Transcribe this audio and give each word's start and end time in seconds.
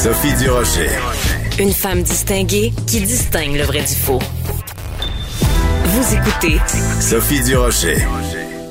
Sophie 0.00 0.32
Durocher. 0.34 0.90
Une 1.58 1.72
femme 1.72 2.02
distinguée 2.04 2.72
qui 2.86 3.00
distingue 3.00 3.56
le 3.56 3.64
vrai 3.64 3.80
du 3.80 3.96
faux. 3.96 4.20
Vous 5.86 6.14
écoutez 6.14 6.60
Sophie 7.00 7.42
Durocher. 7.42 7.96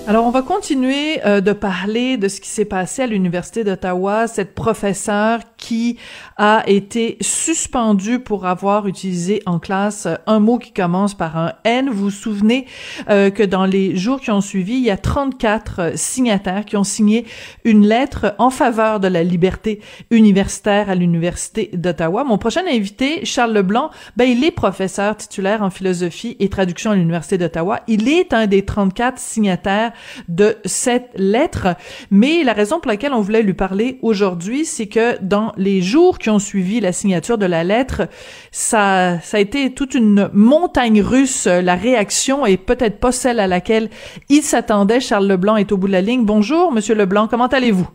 Alors, 0.08 0.26
on 0.26 0.32
va 0.32 0.42
continuer 0.42 1.20
euh, 1.26 1.42
de 1.42 1.52
parler 1.52 2.16
de 2.16 2.29
ce 2.29 2.40
qui 2.40 2.48
s'est 2.48 2.63
passé 2.63 3.02
à 3.02 3.08
l'Université 3.08 3.66
d'Ottawa, 3.66 4.29
cette 4.29 4.55
professeure 4.55 5.42
qui 5.58 5.98
a 6.38 6.64
été 6.68 7.18
suspendue 7.21 8.20
pour 8.20 8.46
avoir 8.46 8.88
utilisé 8.88 9.42
en 9.46 9.60
classe 9.60 10.08
un 10.26 10.40
mot 10.40 10.58
qui 10.58 10.72
commence 10.72 11.14
par 11.14 11.38
un 11.38 11.54
N. 11.64 11.90
Vous 11.90 12.05
vous 12.05 12.12
souvenez 12.12 12.66
euh, 13.10 13.30
que 13.30 13.44
dans 13.44 13.66
les 13.66 13.96
jours 13.96 14.22
qui 14.22 14.32
ont 14.32 14.41
suivi, 14.41 14.73
il 14.73 14.84
y 14.84 14.91
a 14.91 14.98
34 14.98 15.94
signataires 15.96 16.66
qui 16.66 16.78
ont 16.78 16.84
signé 16.84 17.26
une 17.64 17.86
lettre 17.86 18.36
en 18.38 18.50
faveur 18.50 19.00
de 19.00 19.08
la 19.08 19.23
liberté 19.23 19.82
universitaire 20.12 20.90
à 20.90 20.96
l'Université 20.96 21.70
d'Ottawa. 21.74 22.24
Mon 22.24 22.38
prochain 22.38 22.62
invité, 22.70 23.26
Charles 23.26 23.53
Leblanc, 23.53 23.89
ben, 24.16 24.26
il 24.26 24.44
est 24.44 24.52
professeur 24.52 25.17
titulaire 25.17 25.62
en 25.62 25.70
philosophie 25.70 26.38
et 26.39 26.50
traduction 26.50 26.92
à 26.92 26.95
l'Université 26.95 27.38
d'Ottawa. 27.38 27.81
Il 27.88 28.08
est 28.08 28.34
un 28.34 28.48
des 28.48 28.64
34 28.64 29.17
signataires 29.17 29.92
de 30.28 30.58
cette 30.66 31.12
lettre. 31.16 31.76
Mais 32.12 32.44
la 32.44 32.53
raison 32.53 32.80
pour 32.80 32.89
laquelle 32.89 33.14
on 33.14 33.22
voulait 33.22 33.44
lui 33.44 33.53
parler 33.53 34.00
aujourd'hui, 34.02 34.66
c'est 34.66 34.88
que 34.88 35.22
dans 35.22 35.47
les 35.58 35.82
jours 35.82 36.20
qui 36.20 36.30
ont 36.30 36.40
suivi 36.40 36.80
la 36.80 36.92
signature 36.92 37.38
de 37.38 37.46
la 37.46 37.64
lettre, 37.64 38.04
ça, 38.52 39.20
ça 39.22 39.38
a 39.38 39.40
été 39.40 39.73
toute 39.73 39.94
une 39.94 40.30
montagne 40.34 41.02
russe. 41.02 41.48
La 41.48 41.76
réaction 41.76 42.46
est 42.46 42.58
peut-être 42.58 43.00
pas 43.00 43.12
celle 43.12 43.40
à 43.40 43.48
laquelle 43.48 43.90
il 44.30 44.42
s'attendait. 44.42 45.00
Charles 45.00 45.28
Leblanc 45.28 45.58
est 45.58 45.72
au 45.72 45.78
bout 45.78 45.88
de 45.88 45.94
la 45.94 46.02
ligne. 46.02 46.26
Bonjour, 46.26 46.72
Monsieur 46.72 46.96
Leblanc. 46.96 47.28
Comment 47.28 47.48
allez-vous? 47.48 47.88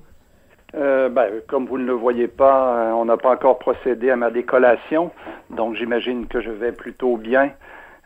Euh, 0.75 1.09
ben, 1.11 1.30
comme 1.48 1.66
vous 1.66 1.78
ne 1.78 1.84
le 1.84 1.92
voyez 1.92 2.28
pas, 2.28 2.77
euh, 2.77 2.92
on 2.92 3.05
n'a 3.05 3.16
pas 3.16 3.30
encore 3.30 3.59
procédé 3.59 4.11
à 4.11 4.16
ma 4.16 4.30
décollation, 4.30 5.11
donc 5.50 5.77
j'imagine 5.77 6.27
que 6.27 6.41
je 6.41 6.50
vais 6.50 6.72
plutôt 6.72 7.19
bien. 7.19 7.50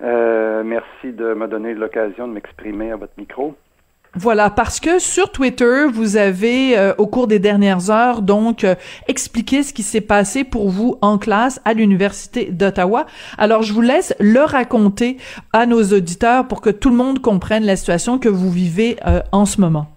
Euh, 0.03 0.64
merci 0.64 1.12
de 1.12 1.33
me 1.34 1.47
donner 1.47 1.75
l'occasion 1.75 2.27
de 2.27 2.33
m'exprimer 2.33 2.91
à 2.91 2.97
votre 2.97 3.12
micro. 3.19 3.55
Voilà, 4.19 4.48
parce 4.48 4.81
que 4.81 4.98
sur 4.98 5.31
Twitter, 5.31 5.84
vous 5.92 6.17
avez, 6.17 6.78
euh, 6.78 6.95
au 6.97 7.06
cours 7.06 7.27
des 7.27 7.39
dernières 7.39 7.91
heures, 7.91 8.22
donc, 8.22 8.64
euh, 8.64 8.75
expliqué 9.09 9.62
ce 9.62 9.75
qui 9.75 9.83
s'est 9.83 10.00
passé 10.00 10.42
pour 10.42 10.70
vous 10.70 10.97
en 11.03 11.19
classe 11.19 11.61
à 11.67 11.75
l'Université 11.75 12.47
d'Ottawa. 12.50 13.05
Alors, 13.37 13.61
je 13.61 13.75
vous 13.75 13.83
laisse 13.83 14.17
le 14.19 14.41
raconter 14.41 15.19
à 15.53 15.67
nos 15.67 15.83
auditeurs 15.83 16.48
pour 16.48 16.62
que 16.62 16.70
tout 16.70 16.89
le 16.89 16.97
monde 16.97 17.20
comprenne 17.20 17.64
la 17.64 17.77
situation 17.77 18.19
que 18.19 18.31
vous 18.31 18.50
vivez 18.50 18.97
euh, 19.06 19.20
en 19.33 19.44
ce 19.44 19.61
moment. 19.61 19.89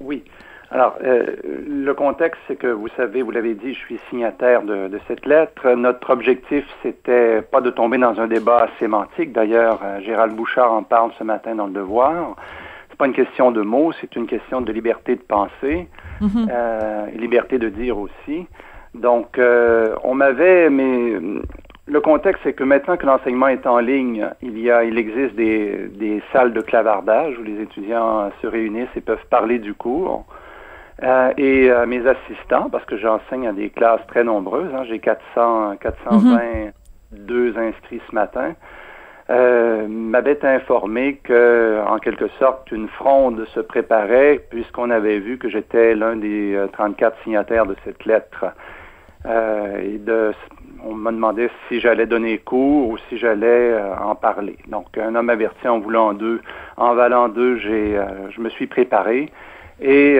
Oui. 0.00 0.22
Alors, 0.70 0.98
le 1.02 1.92
contexte, 1.94 2.38
c'est 2.46 2.56
que 2.56 2.66
vous 2.66 2.88
savez, 2.94 3.22
vous 3.22 3.30
l'avez 3.30 3.54
dit, 3.54 3.72
je 3.72 3.78
suis 3.78 3.98
signataire 4.10 4.62
de, 4.62 4.88
de, 4.88 5.00
cette 5.08 5.24
lettre. 5.24 5.70
Notre 5.70 6.10
objectif, 6.10 6.62
c'était 6.82 7.40
pas 7.40 7.62
de 7.62 7.70
tomber 7.70 7.96
dans 7.96 8.20
un 8.20 8.26
débat 8.26 8.68
sémantique. 8.78 9.32
D'ailleurs, 9.32 9.80
Gérald 10.04 10.36
Bouchard 10.36 10.70
en 10.70 10.82
parle 10.82 11.10
ce 11.18 11.24
matin 11.24 11.54
dans 11.54 11.68
Le 11.68 11.72
Devoir 11.72 12.36
pas 12.98 13.06
une 13.06 13.12
question 13.12 13.52
de 13.52 13.62
mots, 13.62 13.92
c'est 14.00 14.16
une 14.16 14.26
question 14.26 14.60
de 14.60 14.72
liberté 14.72 15.14
de 15.14 15.20
penser, 15.20 15.88
mm-hmm. 16.20 16.48
euh, 16.50 17.06
liberté 17.16 17.58
de 17.58 17.68
dire 17.68 17.96
aussi. 17.96 18.46
Donc, 18.94 19.38
euh, 19.38 19.94
on 20.02 20.14
m'avait, 20.14 20.68
mais 20.68 21.12
le 21.86 22.00
contexte, 22.00 22.42
c'est 22.42 22.52
que 22.52 22.64
maintenant 22.64 22.96
que 22.96 23.06
l'enseignement 23.06 23.48
est 23.48 23.66
en 23.66 23.78
ligne, 23.78 24.28
il 24.42 24.58
y 24.58 24.70
a, 24.70 24.84
il 24.84 24.98
existe 24.98 25.34
des, 25.36 25.88
des 25.94 26.22
salles 26.32 26.52
de 26.52 26.60
clavardage 26.60 27.38
où 27.38 27.42
les 27.42 27.62
étudiants 27.62 28.30
se 28.42 28.46
réunissent 28.46 28.94
et 28.96 29.00
peuvent 29.00 29.26
parler 29.30 29.58
du 29.58 29.74
cours. 29.74 30.26
Euh, 31.04 31.32
et 31.36 31.70
euh, 31.70 31.86
mes 31.86 32.04
assistants, 32.06 32.68
parce 32.70 32.84
que 32.84 32.96
j'enseigne 32.96 33.46
à 33.46 33.52
des 33.52 33.70
classes 33.70 34.04
très 34.08 34.24
nombreuses, 34.24 34.74
hein, 34.74 34.82
j'ai 34.88 34.98
400, 34.98 35.76
422 35.80 36.72
mm-hmm. 37.52 37.68
inscrits 37.68 38.00
ce 38.10 38.14
matin 38.14 38.54
euh, 39.30 39.86
m'avait 39.88 40.42
informé 40.44 41.16
que, 41.22 41.80
en 41.86 41.98
quelque 41.98 42.28
sorte, 42.38 42.72
une 42.72 42.88
fronde 42.88 43.44
se 43.54 43.60
préparait, 43.60 44.40
puisqu'on 44.50 44.90
avait 44.90 45.18
vu 45.18 45.36
que 45.36 45.50
j'étais 45.50 45.94
l'un 45.94 46.16
des 46.16 46.58
34 46.72 47.12
euh, 47.12 47.22
signataires 47.24 47.66
de 47.66 47.76
cette 47.84 48.06
lettre. 48.06 48.46
Euh, 49.26 49.80
et 49.82 49.98
de, 49.98 50.32
on 50.82 50.94
m'a 50.94 51.12
demandé 51.12 51.50
si 51.68 51.80
j'allais 51.80 52.06
donner 52.06 52.38
cours 52.38 52.88
ou 52.88 52.98
si 53.08 53.18
j'allais 53.18 53.72
euh, 53.72 53.94
en 53.98 54.14
parler. 54.14 54.56
Donc, 54.68 54.96
un 54.96 55.14
homme 55.14 55.28
averti 55.28 55.68
en 55.68 55.80
voulant 55.80 56.14
deux, 56.14 56.40
en 56.78 56.94
valant 56.94 57.28
deux, 57.28 57.58
j'ai, 57.58 57.98
euh, 57.98 58.30
je 58.30 58.40
me 58.40 58.48
suis 58.48 58.66
préparé 58.66 59.30
et 59.80 60.18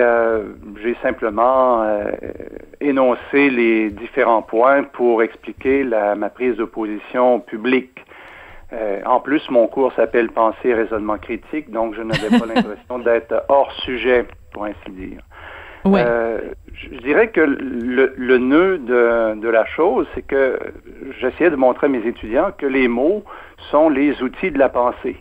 j'ai 0.81 0.97
simplement 1.03 1.85
énoncé 2.81 3.51
les 3.51 3.91
différents 3.91 4.43
points 4.43 4.85
pour 4.85 5.21
expliquer 5.21 5.83
la, 5.83 6.15
ma 6.15 6.29
prise 6.29 6.55
de 6.55 6.63
position 6.65 7.41
publique 7.41 8.05
euh, 8.73 9.01
en 9.07 9.21
plus, 9.21 9.49
mon 9.51 9.67
cours 9.67 9.93
s'appelle 9.95 10.29
Pensée 10.29 10.69
et 10.69 10.75
raisonnement 10.75 11.17
critique, 11.17 11.71
donc 11.71 11.95
je 11.95 12.03
n'avais 12.03 12.29
pas 12.39 12.47
l'impression 12.55 12.99
d'être 12.99 13.45
hors 13.49 13.73
sujet, 13.85 14.27
pour 14.53 14.65
ainsi 14.65 14.91
dire. 14.91 15.23
Euh, 15.87 16.41
je 16.75 16.99
dirais 16.99 17.29
que 17.29 17.41
le, 17.41 18.13
le 18.17 18.39
nœud 18.39 18.79
de, 18.79 19.41
de, 19.41 19.49
la 19.49 19.65
chose, 19.65 20.07
c'est 20.15 20.27
que 20.27 20.59
j'essayais 21.19 21.51
de 21.51 21.57
montrer 21.57 21.87
à 21.87 21.89
mes 21.89 22.07
étudiants 22.07 22.51
que 22.59 22.67
les 22.67 22.89
mots 22.89 23.25
sont 23.71 23.89
les 23.89 24.21
outils 24.23 24.51
de 24.51 24.59
la 24.59 24.69
pensée 24.69 25.17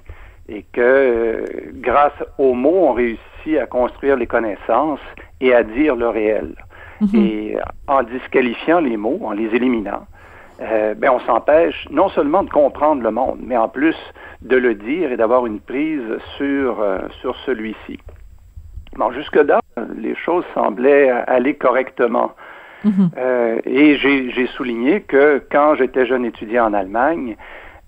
et 0.50 0.66
que 0.74 0.82
euh, 0.82 1.46
grâce 1.76 2.24
aux 2.38 2.54
mots, 2.54 2.88
on 2.88 2.94
réussit 2.94 3.58
à 3.62 3.66
construire 3.66 4.18
les 4.18 4.28
connaissances 4.28 5.00
et 5.40 5.54
à 5.54 5.64
dire 5.64 5.96
le 5.96 6.10
réel. 6.10 6.54
Mhm. 7.02 7.10
Et 7.16 7.58
en 7.88 8.04
disqualifiant 8.04 8.80
les 8.80 8.98
mots, 8.98 9.20
en 9.24 9.32
les 9.32 9.54
éliminant, 9.56 10.06
euh, 10.62 10.96
ben 10.96 11.12
on 11.12 11.20
s'empêche 11.20 11.88
non 11.92 12.10
seulement 12.10 12.44
de 12.44 12.50
comprendre 12.50 13.04
le 13.04 13.12
monde, 13.12 13.40
mais 13.42 13.58
en 13.58 13.70
plus 13.70 13.96
de 14.42 14.58
le 14.58 14.74
dire 14.74 15.12
et 15.12 15.18
d'avoir 15.18 15.46
une 15.46 15.60
prise 15.60 16.18
sur, 16.38 16.82
euh, 16.82 17.00
sur 17.22 17.36
celui-ci. 17.46 18.00
Bon, 18.96 19.12
jusque-là, 19.12 19.60
les 19.98 20.16
choses 20.16 20.46
semblaient 20.56 21.10
aller 21.10 21.54
correctement. 21.54 22.32
Mm-hmm. 22.86 23.10
euh, 23.18 23.60
et 23.66 23.96
j'ai 23.98 24.48
souligné 24.56 25.02
que 25.02 25.42
quand 25.52 25.76
j'étais 25.76 26.06
jeune 26.06 26.26
étudiant 26.26 26.66
en 26.66 26.74
Allemagne, 26.74 27.36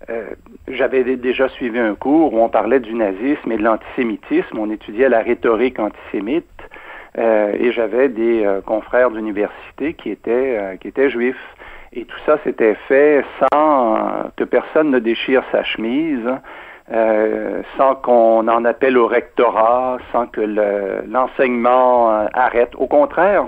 euh, 0.10 0.30
j'avais 0.68 1.04
déjà 1.16 1.50
suivi 1.50 1.78
un 1.80 1.96
cours 1.96 2.34
où 2.34 2.40
on 2.40 2.50
parlait 2.50 2.80
du 2.80 2.94
nazisme 2.94 3.52
et 3.52 3.58
de 3.58 3.64
l'antisémitisme. 3.64 4.58
On 4.58 4.70
étudiait 4.72 5.10
la 5.10 5.22
rhétorique 5.22 5.80
antisémite. 5.80 6.46
Euh, 7.18 7.54
et 7.60 7.72
j'avais 7.72 8.08
des 8.08 8.48
confrères 8.66 9.10
d'université 9.10 9.96
qui 9.96 10.12
étaient 10.12 10.78
qui 10.80 10.88
étaient 10.88 11.10
juifs. 11.10 11.36
Et 11.94 12.06
tout 12.06 12.20
ça 12.26 12.38
s'était 12.44 12.78
fait 12.88 13.24
sans 13.40 14.30
que 14.36 14.44
personne 14.44 14.92
ne 14.92 15.00
déchire 15.00 15.44
sa 15.52 15.64
chemise, 15.64 16.28
euh, 16.92 17.62
sans 17.78 17.96
qu'on 17.96 18.48
en 18.48 18.66
appelle 18.66 18.98
au 18.98 19.08
rectorat, 19.08 19.98
sans 20.12 20.28
que 20.28 20.42
l'enseignement 21.08 22.12
euh, 22.12 22.26
arrête. 22.34 22.72
Au 22.78 22.88
contraire, 22.88 23.46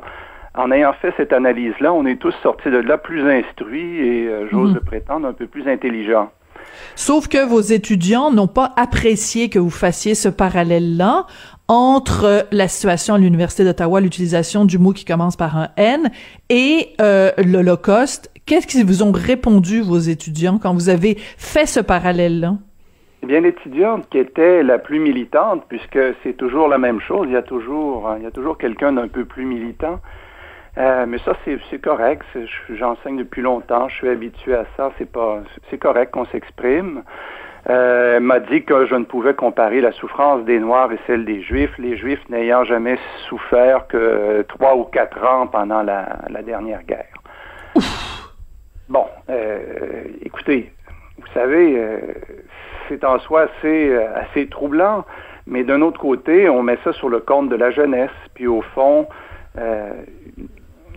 en 0.55 0.71
ayant 0.71 0.93
fait 0.93 1.13
cette 1.17 1.33
analyse-là, 1.33 1.93
on 1.93 2.05
est 2.05 2.17
tous 2.17 2.33
sortis 2.43 2.69
de 2.69 2.77
là 2.77 2.97
plus 2.97 3.29
instruits 3.29 3.99
et, 3.99 4.27
euh, 4.27 4.47
j'ose 4.51 4.69
mhm. 4.69 4.75
le 4.75 4.81
prétendre, 4.81 5.27
un 5.27 5.33
peu 5.33 5.47
plus 5.47 5.67
intelligents. 5.67 6.29
Sauf 6.95 7.27
que 7.27 7.45
vos 7.45 7.61
étudiants 7.61 8.31
n'ont 8.31 8.47
pas 8.47 8.73
apprécié 8.75 9.49
que 9.49 9.59
vous 9.59 9.69
fassiez 9.69 10.15
ce 10.15 10.29
parallèle-là 10.29 11.25
entre 11.67 12.47
la 12.51 12.67
situation 12.67 13.13
à 13.13 13.17
l'Université 13.17 13.63
d'Ottawa, 13.63 14.01
l'utilisation 14.01 14.65
du 14.65 14.77
mot 14.77 14.91
qui 14.91 15.05
commence 15.05 15.37
par 15.37 15.57
un 15.57 15.69
N, 15.77 16.11
et 16.49 16.89
euh, 16.99 17.31
l'Holocauste. 17.37 18.30
Qu'est-ce 18.45 18.67
qu'ils 18.67 18.85
vous 18.85 19.03
ont 19.03 19.11
répondu, 19.11 19.81
vos 19.81 19.99
étudiants, 19.99 20.57
quand 20.61 20.73
vous 20.73 20.89
avez 20.89 21.15
fait 21.37 21.65
ce 21.65 21.79
parallèle-là? 21.79 22.55
Eh 23.23 23.27
bien, 23.27 23.41
l'étudiante 23.41 24.09
qui 24.09 24.17
était 24.17 24.63
la 24.63 24.79
plus 24.79 24.99
militante, 24.99 25.63
puisque 25.69 25.99
c'est 26.23 26.35
toujours 26.37 26.67
la 26.67 26.79
même 26.79 26.99
chose, 26.99 27.27
il 27.27 27.33
y 27.33 27.37
a 27.37 27.43
toujours, 27.43 28.15
il 28.17 28.23
y 28.23 28.25
a 28.25 28.31
toujours 28.31 28.57
quelqu'un 28.57 28.93
d'un 28.93 29.07
peu 29.07 29.25
plus 29.25 29.45
militant. 29.45 29.99
Euh, 30.77 31.05
mais 31.07 31.17
ça, 31.19 31.33
c'est 31.45 31.81
correct. 31.81 32.23
J'enseigne 32.73 33.17
depuis 33.17 33.41
longtemps. 33.41 33.89
Je 33.89 33.95
suis 33.95 34.09
habitué 34.09 34.55
à 34.55 34.65
ça. 34.77 34.91
C'est 34.97 35.11
pas, 35.11 35.41
c'est 35.69 35.77
correct 35.77 36.11
qu'on 36.11 36.25
s'exprime. 36.25 37.03
Euh, 37.69 38.19
m'a 38.19 38.39
dit 38.39 38.63
que 38.63 38.87
je 38.87 38.95
ne 38.95 39.03
pouvais 39.03 39.35
comparer 39.35 39.81
la 39.81 39.91
souffrance 39.91 40.43
des 40.45 40.59
Noirs 40.59 40.91
et 40.91 40.99
celle 41.05 41.25
des 41.25 41.43
Juifs, 41.43 41.77
les 41.77 41.95
Juifs 41.95 42.27
n'ayant 42.29 42.63
jamais 42.63 42.97
souffert 43.29 43.85
que 43.87 44.43
trois 44.47 44.75
ou 44.75 44.85
quatre 44.85 45.23
ans 45.23 45.45
pendant 45.45 45.83
la, 45.83 46.17
la 46.29 46.41
dernière 46.41 46.83
guerre. 46.83 47.13
Bon, 48.91 49.05
euh, 49.29 50.03
écoutez, 50.21 50.69
vous 51.17 51.27
savez, 51.33 51.75
euh, 51.77 51.97
c'est 52.89 53.05
en 53.05 53.19
soi 53.19 53.43
assez, 53.43 53.95
assez 54.15 54.47
troublant, 54.47 55.05
mais 55.47 55.63
d'un 55.63 55.81
autre 55.81 55.97
côté, 55.97 56.49
on 56.49 56.61
met 56.61 56.77
ça 56.83 56.91
sur 56.91 57.07
le 57.07 57.21
compte 57.21 57.47
de 57.47 57.55
la 57.55 57.71
jeunesse, 57.71 58.11
puis 58.33 58.47
au 58.47 58.61
fond, 58.61 59.07
euh, 59.57 59.93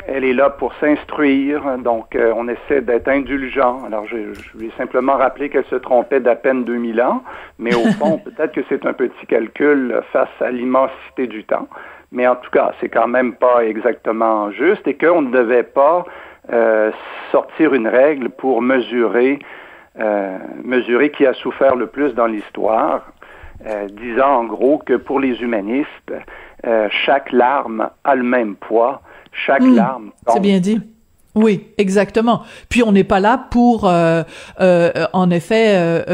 elle 0.09 0.25
est 0.25 0.33
là 0.33 0.51
pour 0.51 0.75
s'instruire, 0.81 1.63
donc 1.79 2.17
euh, 2.17 2.33
on 2.37 2.49
essaie 2.49 2.81
d'être 2.81 3.07
indulgent. 3.07 3.85
Alors 3.87 4.07
je, 4.07 4.35
je 4.35 4.59
lui 4.59 4.67
ai 4.67 4.73
simplement 4.77 5.17
rappelé 5.17 5.49
qu'elle 5.49 5.67
se 5.67 5.77
trompait 5.77 6.19
d'à 6.19 6.35
peine 6.35 6.65
2000 6.65 7.01
ans, 7.01 7.23
mais 7.61 7.77
au 7.77 7.87
fond, 7.93 8.19
peut-être 8.25 8.55
que 8.55 8.63
c'est 8.69 8.85
un 8.87 8.93
petit 8.93 9.27
calcul 9.29 10.03
face 10.13 10.35
à 10.41 10.51
l'immensité 10.51 11.29
du 11.29 11.45
temps. 11.45 11.69
mais 12.11 12.27
en 12.27 12.35
tout 12.35 12.51
cas, 12.51 12.73
c'est 12.81 12.89
quand 12.89 13.07
même 13.07 13.35
pas 13.35 13.65
exactement 13.65 14.51
juste 14.51 14.85
et 14.89 14.95
qu'on 14.95 15.23
ne 15.23 15.31
devait 15.31 15.63
pas 15.63 16.05
euh, 16.53 16.91
sortir 17.33 17.75
une 17.75 17.89
règle 17.89 18.31
pour 18.31 18.63
mesurer, 18.63 19.39
euh, 19.99 20.39
mesurer 20.63 21.11
qui 21.11 21.27
a 21.27 21.35
souffert 21.35 21.77
le 21.77 21.87
plus 21.87 22.13
dans 22.13 22.27
l'histoire, 22.27 23.13
euh, 23.67 23.89
disant 23.89 24.41
en 24.41 24.45
gros 24.45 24.79
que 24.79 24.95
pour 24.95 25.21
les 25.21 25.41
humanistes, 25.43 26.13
chaque 27.05 27.31
larme 27.31 27.91
a 28.05 28.15
le 28.15 28.23
même 28.23 28.57
poids, 28.57 29.03
chaque 29.33 29.63
hmm. 29.63 29.75
larme. 29.75 30.11
C'est 30.29 30.41
bien 30.41 30.61
dit. 30.61 30.81
Oui, 31.35 31.67
exactement. 31.79 32.43
Puis 32.69 32.83
on 32.85 32.93
n'est 32.93 33.05
pas 33.05 33.19
là 33.19 33.47
pour, 33.51 33.89
euh, 33.89 34.23
euh, 34.61 34.91
en 35.13 35.31
effet, 35.31 35.75
euh, 35.77 36.05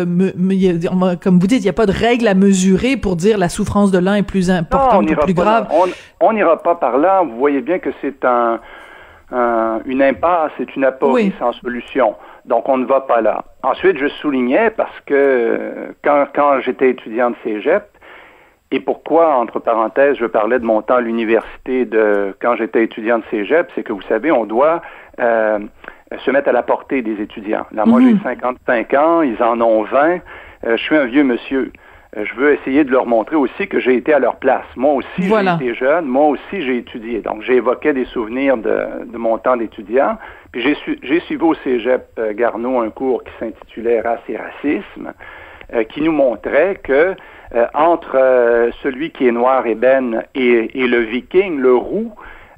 comme 1.23 1.39
vous 1.39 1.47
dites, 1.47 1.61
il 1.61 1.65
n'y 1.65 1.69
a 1.69 1.75
pas 1.75 1.87
de 1.87 1.93
règle 1.93 2.27
à 2.27 2.35
mesurer 2.35 2.97
pour 2.97 3.17
dire 3.17 3.37
la 3.37 3.51
souffrance 3.51 3.91
de 3.91 3.99
l'un 3.99 4.15
est 4.15 4.23
plus 4.23 4.51
importante 4.51 5.11
ou 5.11 5.15
plus 5.17 5.35
grave. 5.35 5.69
on 6.21 6.33
n'ira 6.33 6.63
pas 6.63 6.75
par 6.75 6.97
là. 6.97 7.23
Vous 7.23 7.37
voyez 7.37 7.61
bien 7.61 7.79
que 7.79 7.91
c'est 8.01 8.25
un, 8.25 8.61
une 9.33 10.03
impasse, 10.03 10.53
c'est 10.59 10.75
une 10.77 10.85
aporie 10.85 11.33
sans 11.39 11.53
solution. 11.53 12.15
Donc 12.47 12.69
on 12.69 12.79
ne 12.79 12.87
va 12.87 13.01
pas 13.01 13.21
là. 13.21 13.45
Ensuite, 13.63 13.99
je 13.99 14.09
soulignais 14.09 14.71
parce 14.71 14.99
que 15.07 15.95
quand, 16.03 16.27
quand 16.35 16.61
j'étais 16.61 16.91
étudiant 16.91 17.31
de 17.31 17.37
cégep, 17.45 17.85
et 18.73 18.81
pourquoi, 18.81 19.35
entre 19.35 19.59
parenthèses, 19.59 20.17
je 20.17 20.27
parlais 20.27 20.59
de 20.61 20.65
mon 20.65 20.81
temps 20.81 20.97
à 20.97 21.01
l'université 21.01 21.85
de 21.85 22.35
quand 22.41 22.55
j'étais 22.55 22.85
étudiant 22.85 23.19
de 23.19 23.25
cégep, 23.31 23.69
c'est 23.75 23.83
que 23.83 23.93
vous 23.93 24.03
savez, 24.03 24.31
on 24.31 24.45
doit 24.45 24.81
euh, 25.19 25.59
se 26.25 26.31
mettre 26.31 26.49
à 26.49 26.53
la 26.53 26.63
portée 26.63 27.03
des 27.03 27.21
étudiants. 27.21 27.67
Là, 27.73 27.85
moi, 27.85 28.01
j'ai 28.01 28.17
55 28.23 28.93
mhm. 28.93 28.99
ans, 28.99 29.23
ils 29.23 29.43
en 29.43 29.61
ont 29.61 29.83
20. 29.83 30.21
Euh, 30.67 30.77
je 30.77 30.83
suis 30.83 30.97
un 30.97 31.07
vieux 31.07 31.25
monsieur. 31.25 31.73
Euh, 32.17 32.25
je 32.25 32.35
veux 32.35 32.53
essayer 32.55 32.85
de 32.85 32.91
leur 32.91 33.07
montrer 33.07 33.37
aussi 33.37 33.69
que 33.69 33.79
j'ai 33.79 33.95
été 33.95 34.13
à 34.13 34.19
leur 34.19 34.37
place. 34.37 34.67
Moi 34.77 34.95
aussi, 34.95 35.23
j'ai 35.23 35.67
été 35.67 35.75
jeune. 35.75 36.07
Moi 36.07 36.27
aussi, 36.27 36.63
j'ai 36.63 36.79
étudié. 36.79 37.21
Donc, 37.21 37.43
j'évoquais 37.43 37.93
des 37.93 38.07
souvenirs 38.07 38.57
de, 38.57 39.05
de 39.07 39.19
mon 39.19 39.39
temps 39.39 39.57
d'étudiant. 39.57 40.19
Puis, 40.53 40.63
j'ai, 40.63 40.75
su, 40.75 40.99
j'ai 41.03 41.21
suivi 41.21 41.43
au 41.43 41.55
cégep 41.55 42.21
Garneau 42.33 42.81
un 42.81 42.91
cours 42.91 43.23
qui 43.23 43.31
s'intitulait 43.39 44.01
Race 44.01 44.21
et 44.29 44.37
racisme, 44.37 45.13
qui 45.91 46.03
nous 46.03 46.11
montrait 46.11 46.81
que 46.83 47.15
entre 47.75 48.71
celui 48.83 49.11
qui 49.11 49.29
est 49.29 49.33
noir 49.33 49.67
et 49.67 49.77
ben 49.77 50.25
et, 50.35 50.83
et 50.83 50.87
le 50.89 50.99
viking, 50.99 51.59
le 51.59 51.75
roux, 51.75 52.13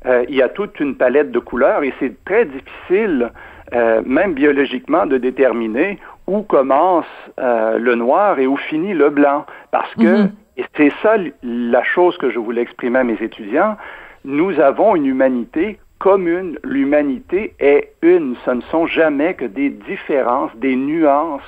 euh, 0.07 0.25
il 0.29 0.35
y 0.35 0.43
a 0.43 0.49
toute 0.49 0.81
une 0.81 0.97
palette 0.97 1.31
de 1.31 1.39
couleurs 1.39 1.83
et 1.85 1.95
c'est 2.01 2.25
très 2.25 2.45
difficile, 2.45 3.31
euh, 3.73 4.03
même 4.05 4.35
biologiquement, 4.35 5.07
de 5.07 5.17
déterminer 5.17 5.99
où 6.27 6.43
commence 6.43 7.07
euh, 7.39 7.79
le 7.79 7.95
noir 7.95 8.39
et 8.39 8.47
où 8.47 8.57
finit 8.57 8.95
le 8.95 9.11
blanc. 9.11 9.45
Parce 9.71 9.93
que, 9.95 10.23
mhm. 10.23 10.33
et 10.57 10.65
c'est 10.77 10.93
ça 11.03 11.17
la 11.43 11.83
chose 11.83 12.17
que 12.19 12.31
je 12.31 12.39
voulais 12.39 12.63
exprimer 12.63 13.01
à 13.01 13.05
mes 13.05 13.21
étudiants, 13.21 13.77
nous 14.25 14.59
avons 14.61 14.97
une 14.97 15.07
humanité 15.07 15.79
commune. 15.99 16.59
L'humanité 16.65 17.55
est 17.59 17.93
une. 18.03 18.37
Ce 18.45 18.51
ne 18.51 18.61
sont 18.63 18.87
jamais 18.87 19.35
que 19.35 19.45
des 19.45 19.71
différences, 19.71 20.51
des 20.57 20.77
nuances 20.77 21.43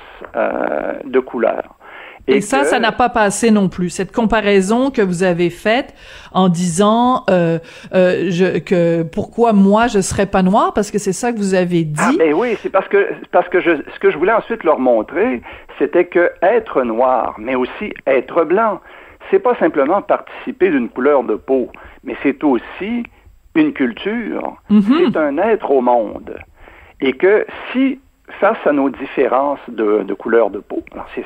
de 1.05 1.19
couleurs. 1.19 1.75
Et, 2.27 2.41
ça, 2.41 2.63
ça 2.63 2.79
n'a 2.79 2.91
pas 2.91 3.09
passé 3.09 3.51
non 3.51 3.69
plus. 3.69 3.89
Cette 3.89 4.11
comparaison 4.11 4.89
que 4.89 5.01
vous 5.01 5.23
avez 5.23 5.49
faite 5.49 5.93
en 6.33 6.49
disant 6.49 7.23
euh, 7.29 7.59
euh, 7.93 8.27
je, 8.29 8.59
que 8.59 9.03
pourquoi 9.03 9.53
moi 9.53 9.87
je 9.87 9.99
serais 10.01 10.25
pas 10.25 10.41
noir 10.41 10.73
parce 10.73 10.91
que 10.91 10.97
c'est 10.97 11.13
ça 11.13 11.31
que 11.31 11.37
vous 11.37 11.53
avez 11.53 11.83
dit. 11.83 11.99
Ah 11.99 12.11
mais 12.17 12.33
oui, 12.33 12.57
c'est 12.61 12.69
parce 12.69 12.87
que 12.87 13.07
parce 13.31 13.47
que 13.49 13.61
je, 13.61 13.71
ce 13.93 13.99
que 13.99 14.09
je 14.09 14.17
voulais 14.17 14.33
ensuite 14.33 14.63
leur 14.63 14.79
montrer, 14.79 15.41
c'était 15.77 16.05
que 16.05 16.31
être 16.41 16.83
noir, 16.83 17.35
mais 17.37 17.55
aussi 17.55 17.93
être 18.07 18.43
blanc, 18.43 18.81
c'est 19.29 19.39
pas 19.39 19.55
simplement 19.55 20.01
participer 20.01 20.69
d'une 20.69 20.89
couleur 20.89 21.23
de 21.23 21.35
peau, 21.35 21.69
mais 22.03 22.15
c'est 22.23 22.43
aussi 22.43 23.03
une 23.55 23.73
culture, 23.73 24.57
mm-hmm. 24.69 25.11
c'est 25.11 25.17
un 25.17 25.37
être 25.37 25.71
au 25.71 25.81
monde. 25.81 26.37
Et 27.01 27.13
que 27.13 27.45
si 27.71 27.99
face 28.39 28.57
à 28.65 28.71
nos 28.71 28.89
différences 28.89 29.59
de, 29.67 30.03
de 30.03 30.13
couleur 30.13 30.49
de 30.49 30.59
peau. 30.59 30.83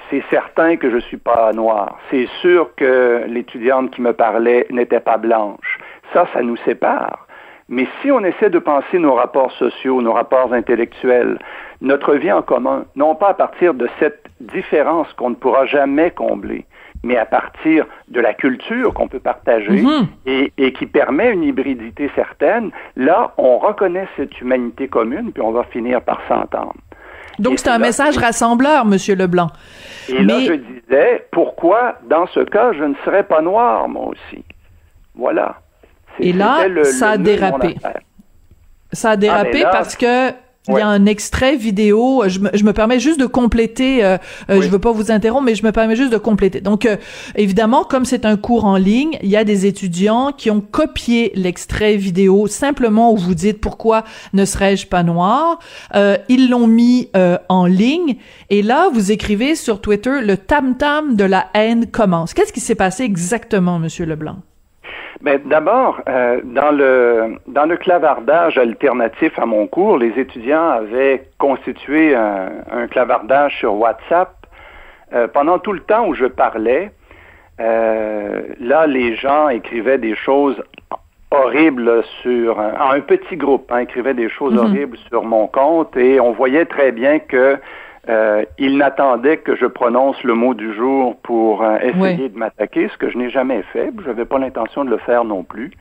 C'est 0.10 0.24
certain 0.30 0.75
que 0.75 0.90
je 0.90 0.96
ne 0.96 1.01
suis 1.01 1.18
pas 1.18 1.51
noir. 1.54 1.98
C'est 2.12 2.28
sûr 2.42 2.69
que 2.75 3.24
l'étudiante 3.28 3.92
qui 3.92 4.01
me 4.01 4.13
parlait 4.13 4.68
n'était 4.69 5.00
pas 5.00 5.18
blanche. 5.18 5.80
Ça, 6.13 6.28
ça 6.34 6.42
nous 6.42 6.57
sépare. 6.57 7.28
Mais 7.69 7.88
si 8.01 8.12
on 8.12 8.24
essaie 8.24 8.50
de 8.50 8.57
penser 8.57 8.98
nos 8.98 9.13
rapports 9.13 9.51
sociaux, 9.51 10.01
nos 10.01 10.13
rapports 10.13 10.54
intellectuels, 10.54 11.38
notre 11.81 12.16
vie 12.16 12.31
en 12.31 12.42
commun, 12.42 12.86
non 12.96 13.13
pas 13.13 13.30
à 13.30 13.34
partir 13.36 13.75
de 13.75 13.88
cette 14.00 14.25
différence 14.40 15.13
qu'on 15.13 15.30
ne 15.30 15.36
pourra 15.36 15.68
jamais 15.68 16.10
combler, 16.10 16.66
mais 17.04 17.16
à 17.16 17.25
partir 17.25 17.86
de 18.07 18.19
la 18.19 18.34
culture 18.34 18.94
qu'on 18.96 19.07
peut 19.07 19.19
partager 19.19 19.84
mm-hmm. 19.84 20.06
et, 20.25 20.51
et, 20.57 20.74
qui 20.74 20.88
permet 20.88 21.31
une 21.31 21.44
hybridité 21.44 22.10
certaine, 22.16 22.72
là, 22.96 23.34
on 23.38 23.60
reconnaît 23.60 24.07
cette 24.18 24.42
humanité 24.42 24.88
commune, 24.88 25.31
puis 25.31 25.44
on 25.44 25.51
va 25.51 25.63
finir 25.66 26.01
par 26.01 26.22
s'entendre. 26.28 26.74
Donc, 27.39 27.59
c'est 27.59 27.69
un 27.69 27.80
message 27.80 28.18
rassembleur, 28.18 28.86
Monsieur 28.86 29.15
Leblanc. 29.15 29.50
Et 30.09 30.24
là, 30.24 30.39
je 30.39 30.53
disais, 30.53 31.27
pourquoi, 31.31 31.95
dans 32.09 32.27
ce 32.27 32.41
cas, 32.41 32.74
je 32.74 32.83
ne 32.83 32.95
serais 33.06 33.24
pas 33.24 33.41
noir, 33.41 33.88
moi 33.88 34.07
aussi? 34.07 34.44
Voilà. 35.15 35.56
Et 36.19 36.33
là, 36.33 36.65
ça 36.83 37.12
a 37.12 37.18
dérapé. 37.18 37.75
Ça 38.91 39.12
a 39.12 39.15
dérapé 39.15 39.63
parce 39.63 39.95
que 39.95 40.31
il 40.68 40.76
y 40.76 40.82
a 40.82 40.88
un 40.88 41.06
extrait 41.06 41.56
vidéo. 41.56 42.24
Je 42.28 42.40
me, 42.40 42.50
je 42.54 42.64
me 42.64 42.74
permets 42.74 43.00
juste 43.00 43.20
de 43.20 43.26
compléter. 43.26 44.04
Euh, 44.04 44.18
euh, 44.50 44.62
Je 44.62 44.68
veux 44.68 44.80
pas 44.80 44.92
vous 44.92 45.12
interrompre, 45.12 45.46
mais 45.46 45.56
je 45.56 45.66
me 45.66 45.72
permets 45.72 45.96
juste 45.96 46.12
de 46.12 46.18
compléter. 46.18 46.62
Donc, 46.62 46.86
euh, 46.86 46.98
évidemment, 47.36 47.84
comme 47.84 48.06
c'est 48.06 48.26
un 48.26 48.38
cours 48.38 48.66
en 48.66 48.76
ligne, 48.76 49.18
il 49.24 49.30
y 49.30 49.38
a 49.38 49.44
des 49.44 49.66
étudiants 49.66 50.32
qui 50.32 50.52
ont 50.52 50.62
copié 50.62 51.32
l'extrait 51.36 51.96
vidéo 51.96 52.48
simplement 52.48 53.14
où 53.14 53.18
vous 53.18 53.36
dites 53.36 53.62
pourquoi 53.62 54.04
ne 54.34 54.46
serais-je 54.46 54.88
pas 54.88 55.04
noir. 55.04 55.60
Euh, 55.96 56.18
ils 56.28 56.50
l'ont 56.50 56.68
mis 56.68 57.10
en 57.48 57.66
ligne 57.66 58.18
et 58.50 58.62
là, 58.62 58.90
vous 58.94 59.12
écrivez 59.12 59.56
sur 59.56 59.82
Twitter 59.82 60.22
le 60.22 60.38
tam 60.38 60.78
tam 60.78 61.16
de 61.16 61.24
la 61.24 61.48
haine 61.54 61.88
commence. 61.88 62.34
Qu'est-ce 62.34 62.54
qui 62.54 62.60
s'est 62.60 62.76
passé 62.76 63.04
exactement, 63.04 63.80
Monsieur 63.80 64.06
Leblanc? 64.06 64.38
Mais 65.21 65.38
d'abord, 65.39 66.00
euh, 66.07 66.39
dans 66.44 66.71
le 66.71 67.36
dans 67.48 67.66
le 67.66 67.75
clavardage 67.75 68.57
alternatif 68.57 69.38
à 69.38 69.45
mon 69.45 69.68
cours, 69.68 69.98
les 69.98 70.18
étudiants 70.18 70.69
avaient 70.69 71.25
constitué 71.38 72.16
un, 72.16 72.50
un 72.71 72.88
clavardage 72.88 73.57
sur 73.60 73.75
WhatsApp 73.75 74.31
euh, 75.13 75.27
pendant 75.27 75.60
tout 75.60 75.74
le 75.74 75.81
temps 75.81 76.07
où 76.07 76.13
je 76.13 76.25
parlais. 76.25 76.92
Euh, 77.60 78.44
là, 78.62 78.88
les 78.88 79.16
gens 79.16 79.50
écrivaient 79.50 79.98
des 79.98 80.16
choses 80.16 80.63
horribles 81.31 82.04
sur 82.22 82.57
un, 82.60 82.92
un 82.92 83.01
petit 83.01 83.36
groupe, 83.36 83.69
hein, 83.72 83.80
écrivaient 83.80 84.13
des 84.13 84.30
choses 84.30 84.54
mm-hmm. 84.54 84.60
horribles 84.60 84.98
sur 85.10 85.24
mon 85.24 85.48
compte 85.48 85.98
et 85.98 86.22
on 86.22 86.31
voyait 86.31 86.65
très 86.65 86.94
bien 86.94 87.20
que 87.20 87.58
euh, 88.08 88.46
il 88.58 88.77
n'attendait 88.77 89.38
que 89.38 89.56
je 89.56 89.65
prononce 89.65 90.22
le 90.24 90.34
mot 90.34 90.53
du 90.53 90.74
jour 90.74 91.18
pour 91.22 91.63
euh, 91.63 91.77
essayer 91.79 92.29
de 92.29 92.38
m'attaquer, 92.38 92.88
ce 92.89 92.98
que 92.98 93.10
je 93.10 93.18
n'ai 93.18 93.29
jamais 93.29 93.62
fait. 93.74 93.91
Je 94.01 94.08
n'avais 94.08 94.25
pas 94.25 94.39
l'intention 94.39 94.86
de 94.86 94.89
le 94.89 94.98
faire 94.98 95.25
non 95.25 95.44
plus. 95.44 95.72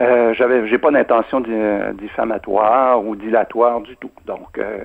Euh, 0.00 0.34
j'avais, 0.34 0.66
j'ai 0.66 0.78
pas 0.78 0.90
d'intention 0.90 1.42
diffamatoire 1.94 3.04
ou 3.04 3.14
dilatoire 3.14 3.80
du 3.80 3.96
tout. 3.96 4.10
Donc 4.26 4.58
euh, 4.58 4.78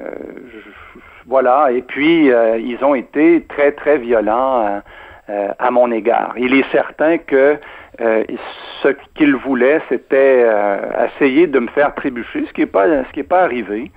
voilà. 1.25 1.71
Et 1.71 1.81
puis 1.81 2.27
ils 2.27 2.77
ont 2.83 2.95
été 2.95 3.43
très 3.49 3.71
très 3.71 3.97
violents 3.97 4.81
à 5.27 5.71
mon 5.71 5.91
égard. 5.91 6.33
Il 6.37 6.53
est 6.53 6.69
certain 6.71 7.17
que 7.17 7.57
ce 7.97 8.89
qu'ils 9.15 9.35
voulaient, 9.35 9.81
c'était 9.89 10.45
essayer 11.07 11.47
de 11.47 11.59
me 11.59 11.67
faire 11.69 11.95
trébucher, 11.95 12.45
ce 12.45 12.53
qui 12.53 12.61
n'est 12.61 12.67
pas 12.67 12.85
ce 12.87 13.11
qui 13.13 13.21
est 13.21 13.23
pas 13.23 13.41
arrivé. 13.41 13.91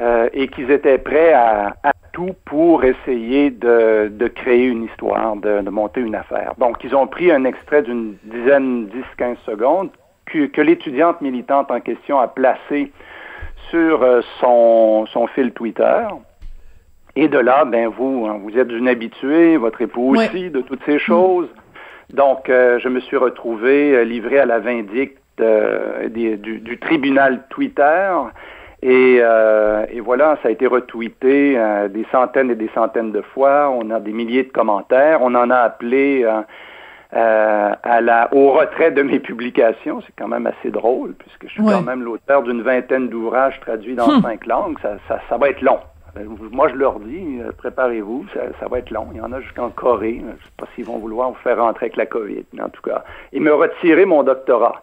Euh, 0.00 0.28
et 0.32 0.46
qu'ils 0.46 0.70
étaient 0.70 0.98
prêts 0.98 1.32
à, 1.32 1.74
tout 2.12 2.32
pour 2.44 2.84
essayer 2.84 3.50
de, 3.50 4.08
de 4.08 4.28
créer 4.28 4.66
une 4.66 4.84
histoire, 4.84 5.34
de, 5.34 5.60
de, 5.60 5.70
monter 5.70 6.00
une 6.00 6.14
affaire. 6.14 6.54
Donc, 6.56 6.84
ils 6.84 6.94
ont 6.94 7.08
pris 7.08 7.32
un 7.32 7.44
extrait 7.44 7.82
d'une 7.82 8.14
dizaine, 8.22 8.86
10, 8.86 9.02
15 9.16 9.38
secondes 9.44 9.90
que, 10.26 10.46
que 10.46 10.60
l'étudiante 10.60 11.20
militante 11.20 11.72
en 11.72 11.80
question 11.80 12.20
a 12.20 12.28
placé 12.28 12.92
sur 13.70 14.04
euh, 14.04 14.20
son, 14.38 15.06
son 15.06 15.26
fil 15.26 15.50
Twitter. 15.50 16.06
Et 17.16 17.26
de 17.26 17.38
là, 17.38 17.64
ben 17.64 17.88
vous, 17.88 18.26
hein, 18.28 18.38
vous 18.40 18.56
êtes 18.56 18.70
une 18.70 18.86
habituée, 18.86 19.56
votre 19.56 19.80
époux 19.80 20.14
aussi, 20.14 20.50
de 20.50 20.60
toutes 20.60 20.84
ces 20.86 21.00
choses. 21.00 21.48
Donc, 22.10 22.48
euh, 22.48 22.78
je 22.78 22.88
me 22.88 23.00
suis 23.00 23.16
retrouvé 23.16 24.04
livré 24.04 24.38
à 24.38 24.46
la 24.46 24.60
vindicte 24.60 25.18
du, 25.40 26.36
du, 26.36 26.78
tribunal 26.78 27.42
Twitter 27.50 28.12
et, 28.82 29.18
euh, 29.20 29.86
et, 29.90 30.00
voilà, 30.00 30.38
ça 30.42 30.48
a 30.48 30.50
été 30.52 30.66
retweeté 30.66 31.58
euh, 31.58 31.88
des 31.88 32.06
centaines 32.12 32.50
et 32.50 32.54
des 32.54 32.70
centaines 32.74 33.10
de 33.10 33.22
fois. 33.22 33.70
On 33.70 33.90
a 33.90 33.98
des 33.98 34.12
milliers 34.12 34.44
de 34.44 34.52
commentaires. 34.52 35.18
On 35.22 35.34
en 35.34 35.50
a 35.50 35.56
appelé 35.56 36.22
euh, 36.24 36.40
euh 37.14 37.72
à 37.82 38.00
la, 38.00 38.32
au 38.32 38.52
retrait 38.52 38.92
de 38.92 39.02
mes 39.02 39.18
publications. 39.18 40.00
C'est 40.02 40.12
quand 40.16 40.28
même 40.28 40.46
assez 40.46 40.70
drôle, 40.70 41.14
puisque 41.14 41.46
je 41.48 41.52
suis 41.54 41.64
quand 41.64 41.82
même 41.82 42.04
l'auteur 42.04 42.44
d'une 42.44 42.62
vingtaine 42.62 43.08
d'ouvrages 43.08 43.58
traduits 43.60 43.96
dans 43.96 44.06
hmm. 44.06 44.22
cinq 44.22 44.46
langues. 44.46 44.78
Ça, 44.80 44.96
ça, 45.08 45.18
ça, 45.28 45.36
va 45.36 45.48
être 45.48 45.62
long. 45.62 45.80
Moi, 46.52 46.68
je 46.68 46.74
leur 46.74 47.00
dis, 47.00 47.40
euh, 47.40 47.50
préparez-vous, 47.56 48.26
ça, 48.60 48.68
va 48.68 48.78
être 48.78 48.90
long. 48.90 49.08
Il 49.12 49.18
y 49.18 49.20
en 49.20 49.32
a 49.32 49.40
jusqu'en 49.40 49.70
Corée. 49.70 50.20
Je 50.20 50.26
ne 50.26 50.32
sais 50.32 50.52
pas 50.56 50.66
s'ils 50.74 50.84
vont 50.84 50.98
vouloir 50.98 51.30
vous 51.30 51.36
faire 51.36 51.58
rentrer 51.58 51.86
avec 51.86 51.96
la 51.96 52.06
COVID, 52.06 52.44
mais 52.52 52.62
en 52.62 52.68
tout 52.68 52.82
cas, 52.82 53.04
ils 53.32 53.42
me 53.42 53.52
retiraient 53.52 54.04
mon 54.04 54.22
doctorat. 54.22 54.82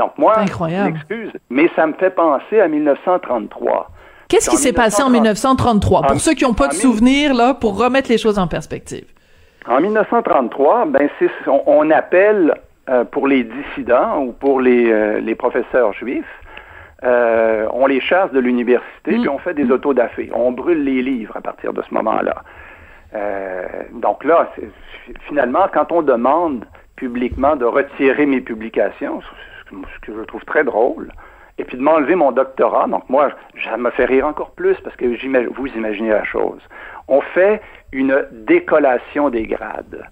Donc, 0.00 0.16
moi, 0.16 0.34
excuse, 0.42 1.32
mais 1.50 1.70
ça 1.76 1.86
me 1.86 1.92
fait 1.92 2.10
penser 2.10 2.60
à 2.60 2.68
1933. 2.68 3.90
Qu'est-ce 4.28 4.48
qui 4.48 4.56
s'est 4.56 4.72
passé 4.72 5.02
en 5.02 5.10
1933? 5.10 6.02
Pour 6.02 6.20
ceux 6.20 6.34
qui 6.34 6.44
n'ont 6.44 6.54
pas 6.54 6.68
de 6.68 6.74
souvenirs, 6.74 7.34
là, 7.34 7.54
pour 7.54 7.78
remettre 7.78 8.08
les 8.08 8.18
choses 8.18 8.38
en 8.38 8.46
perspective. 8.46 9.04
En 9.68 9.80
1933, 9.80 10.86
ben, 10.86 11.08
on, 11.66 11.90
appelle 11.90 12.54
euh, 12.88 13.04
pour 13.04 13.28
les 13.28 13.44
dissidents 13.44 14.22
ou 14.22 14.32
pour 14.32 14.60
les, 14.60 15.20
les 15.20 15.34
professeurs 15.34 15.92
juifs, 15.92 16.24
euh, 17.02 17.66
on 17.72 17.86
les 17.86 18.00
chasse 18.00 18.30
de 18.32 18.40
l'université, 18.40 19.12
mm. 19.12 19.20
puis 19.20 19.28
on 19.28 19.38
fait 19.38 19.54
des 19.54 19.70
autodafés. 19.70 20.30
On 20.34 20.52
brûle 20.52 20.84
les 20.84 21.02
livres 21.02 21.36
à 21.36 21.40
partir 21.40 21.72
de 21.72 21.82
ce 21.82 21.94
moment-là. 21.94 22.42
Euh, 23.14 23.66
donc 23.94 24.24
là, 24.24 24.50
finalement, 25.26 25.66
quand 25.72 25.92
on 25.92 26.02
demande 26.02 26.64
publiquement 26.96 27.56
de 27.56 27.64
retirer 27.64 28.26
mes 28.26 28.40
publications, 28.40 29.20
ce 29.70 30.06
que 30.06 30.16
je 30.16 30.22
trouve 30.22 30.44
très 30.44 30.64
drôle, 30.64 31.12
et 31.58 31.64
puis 31.64 31.76
de 31.76 31.82
m'enlever 31.82 32.14
mon 32.14 32.32
doctorat, 32.32 32.86
donc 32.86 33.08
moi, 33.08 33.30
ça 33.64 33.76
me 33.76 33.90
fait 33.90 34.06
rire 34.06 34.26
encore 34.26 34.52
plus 34.52 34.76
parce 34.80 34.96
que 34.96 35.04
vous 35.04 35.66
imaginez 35.76 36.10
la 36.10 36.24
chose. 36.24 36.60
On 37.08 37.20
fait 37.20 37.60
une 37.92 38.24
décollation 38.32 39.28
des 39.28 39.46
grades. 39.46 40.06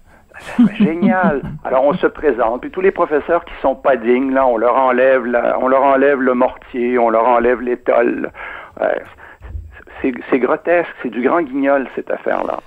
Génial. 0.75 1.41
Alors 1.63 1.83
on 1.83 1.93
se 1.93 2.07
présente, 2.07 2.61
puis 2.61 2.71
tous 2.71 2.81
les 2.81 2.91
professeurs 2.91 3.43
qui 3.45 3.53
sont 3.61 3.75
pas 3.75 3.95
dignes, 3.95 4.33
là, 4.33 4.45
on 4.45 4.57
leur 4.57 4.75
enlève, 4.77 5.23
on 5.59 5.67
leur 5.67 5.83
enlève 5.83 6.21
le 6.21 6.33
mortier, 6.33 6.97
on 6.97 7.09
leur 7.09 7.27
enlève 7.27 7.61
l'étole. 7.61 8.31
c'est 10.01 10.39
grotesque, 10.39 10.93
c'est 11.01 11.09
du 11.09 11.21
grand 11.21 11.41
guignol 11.41 11.87
cette 11.95 12.11
affaire-là. 12.11 12.59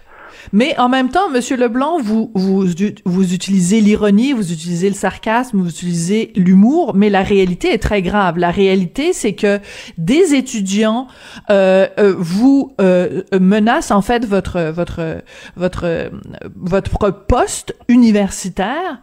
Mais 0.53 0.79
en 0.79 0.89
même 0.89 1.11
temps, 1.11 1.31
Monsieur 1.31 1.57
Leblanc, 1.57 2.01
vous, 2.01 2.31
vous, 2.35 3.35
utilisez 3.35 3.81
l'ironie, 3.81 4.33
vous 4.33 4.53
utilisez 4.53 4.89
le 4.89 4.95
sarcasme, 4.95 5.59
vous 5.59 5.69
utilisez 5.69 6.33
l'humour, 6.35 6.95
mais 6.95 7.11
la 7.11 7.23
réalité 7.23 7.73
est 7.73 7.83
très 7.83 8.03
grave. 8.03 8.39
La 8.39 8.51
réalité, 8.51 9.13
c'est 9.13 9.35
que 9.35 9.61
des 9.99 10.35
étudiants 10.35 11.07
euh, 11.51 11.87
euh 11.99 12.15
vous 12.19 12.75
euh, 12.81 13.23
menacent 13.39 13.91
en 13.91 14.03
fait 14.03 14.25
votre 14.25 14.71
votre 14.71 15.23
votre 15.57 16.11
votre 16.57 17.11
poste 17.11 17.75
universitaire 17.89 19.01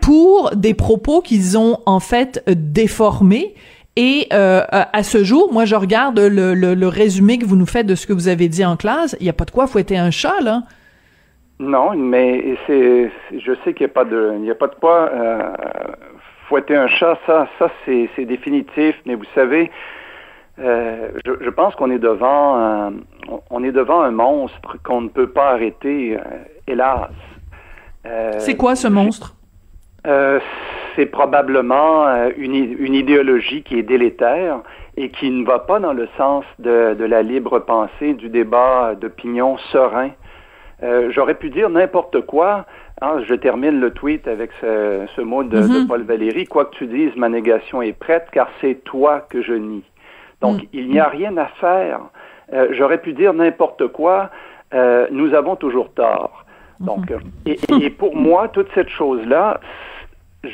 pour 0.00 0.52
des 0.56 0.74
propos 0.74 1.20
qu'ils 1.20 1.58
ont 1.58 1.80
en 1.86 2.00
fait 2.00 2.42
déformés 2.48 3.54
et 4.00 4.28
euh, 4.32 4.62
à 4.70 5.02
ce 5.02 5.24
jour, 5.24 5.52
moi, 5.52 5.64
je 5.64 5.74
regarde 5.74 6.20
le, 6.20 6.54
le, 6.54 6.86
résumé 6.86 7.36
que 7.36 7.44
vous 7.44 7.56
nous 7.56 7.66
faites 7.66 7.84
de 7.84 7.96
ce 7.96 8.06
que 8.06 8.12
vous 8.12 8.28
avez 8.28 8.46
dit 8.46 8.64
en 8.64 8.76
classe. 8.76 9.16
Il 9.18 9.24
n'y 9.24 9.28
a 9.28 9.32
pas 9.32 9.44
de 9.44 9.50
quoi 9.50 9.66
fouetter 9.66 9.98
un 9.98 10.12
chat, 10.12 10.40
là. 10.40 10.62
Non, 11.58 11.96
mais 11.96 12.56
c'est, 12.68 13.10
je 13.36 13.52
sais 13.64 13.74
qu'il 13.74 13.86
n'y 13.86 13.90
a 13.90 13.94
pas 13.94 14.04
de, 14.04 14.34
il 14.38 14.44
y 14.44 14.52
a 14.52 14.54
pas 14.54 14.68
de 14.68 14.76
quoi 14.76 15.10
euh, 15.12 15.52
fouetter 16.46 16.76
un 16.76 16.86
chat. 16.86 17.18
Ça, 17.26 17.48
ça, 17.58 17.72
c'est, 17.84 18.24
définitif. 18.24 18.94
Mais 19.04 19.16
vous 19.16 19.26
savez, 19.34 19.68
euh, 20.60 21.08
je, 21.26 21.32
je, 21.40 21.50
pense 21.50 21.74
qu'on 21.74 21.90
est 21.90 21.98
devant, 21.98 22.56
un, 22.56 22.92
on 23.50 23.64
est 23.64 23.72
devant 23.72 24.02
un 24.02 24.12
monstre 24.12 24.76
qu'on 24.84 25.00
ne 25.00 25.08
peut 25.08 25.30
pas 25.30 25.50
arrêter, 25.54 26.16
hélas. 26.68 27.10
C'est 28.38 28.56
quoi 28.56 28.76
ce 28.76 28.86
monstre? 28.86 29.34
C'est 30.98 31.06
probablement 31.06 32.08
euh, 32.08 32.30
une, 32.36 32.56
une, 32.56 32.94
idéologie 32.94 33.62
qui 33.62 33.78
est 33.78 33.84
délétère 33.84 34.62
et 34.96 35.10
qui 35.10 35.30
ne 35.30 35.46
va 35.46 35.60
pas 35.60 35.78
dans 35.78 35.92
le 35.92 36.08
sens 36.16 36.44
de, 36.58 36.94
de 36.94 37.04
la 37.04 37.22
libre 37.22 37.60
pensée, 37.60 38.14
du 38.14 38.28
débat 38.28 38.96
d'opinion 39.00 39.58
serein. 39.70 40.10
Euh, 40.82 41.12
J'aurais 41.12 41.36
pu 41.36 41.50
dire 41.50 41.70
n'importe 41.70 42.22
quoi. 42.22 42.66
Hein, 43.00 43.22
je 43.28 43.34
termine 43.34 43.78
le 43.78 43.92
tweet 43.92 44.26
avec 44.26 44.50
ce, 44.60 45.06
ce 45.14 45.20
mot 45.20 45.44
de, 45.44 45.50
de, 45.50 45.62
mm-hmm. 45.62 45.86
Paul 45.86 46.02
Valéry. 46.02 46.46
Quoi 46.46 46.64
que 46.64 46.74
tu 46.74 46.88
dises, 46.88 47.14
ma 47.14 47.28
négation 47.28 47.80
est 47.80 47.92
prête, 47.92 48.26
car 48.32 48.48
c'est 48.60 48.82
toi 48.82 49.24
que 49.30 49.40
je 49.40 49.52
nie. 49.52 49.84
Donc, 50.40 50.62
mm. 50.62 50.66
il 50.72 50.88
n'y 50.88 50.98
a 50.98 51.08
rien 51.08 51.36
à 51.36 51.46
faire. 51.60 52.00
Euh, 52.52 52.68
J'aurais 52.72 52.98
pu 52.98 53.12
dire 53.12 53.34
n'importe 53.34 53.86
quoi. 53.86 54.30
Euh, 54.74 55.06
nous 55.12 55.32
avons 55.34 55.54
toujours 55.54 55.92
tort. 55.92 56.44
Donc, 56.80 57.08
mm-hmm. 57.10 57.80
et, 57.80 57.84
et, 57.84 57.90
pour 57.90 58.16
moi, 58.16 58.48
toute 58.48 58.68
cette 58.74 58.88
chose-là, 58.88 59.60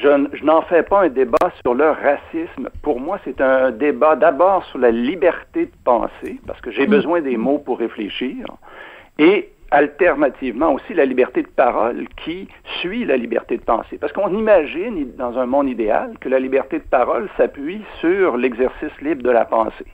je, 0.02 0.44
n'en 0.44 0.62
fais 0.62 0.82
pas 0.82 1.02
un 1.02 1.08
débat 1.08 1.50
sur 1.62 1.74
le 1.74 1.90
racisme. 1.90 2.68
Pour 2.82 3.00
moi, 3.00 3.18
c'est 3.24 3.40
un 3.40 3.70
débat 3.70 4.16
d'abord 4.16 4.64
sur 4.66 4.78
la 4.78 4.90
liberté 4.90 5.66
de 5.66 5.72
penser, 5.84 6.40
parce 6.46 6.60
que 6.60 6.70
j'ai 6.70 6.86
besoin 6.86 7.20
des 7.20 7.36
mots 7.36 7.58
pour 7.58 7.78
réfléchir, 7.78 8.46
et 9.18 9.50
alternativement 9.70 10.72
aussi 10.72 10.94
la 10.94 11.04
liberté 11.04 11.42
de 11.42 11.48
parole 11.48 12.06
qui 12.24 12.48
suit 12.80 13.04
la 13.04 13.16
liberté 13.16 13.56
de 13.56 13.62
penser. 13.62 13.98
Parce 13.98 14.12
qu'on 14.12 14.32
imagine, 14.36 15.12
dans 15.16 15.36
un 15.38 15.46
monde 15.46 15.68
idéal, 15.68 16.14
que 16.20 16.28
la 16.28 16.38
liberté 16.38 16.78
de 16.78 16.84
parole 16.84 17.28
s'appuie 17.36 17.82
sur 18.00 18.36
l'exercice 18.36 18.92
libre 19.00 19.22
de 19.22 19.30
la 19.30 19.44
pensée. 19.44 19.86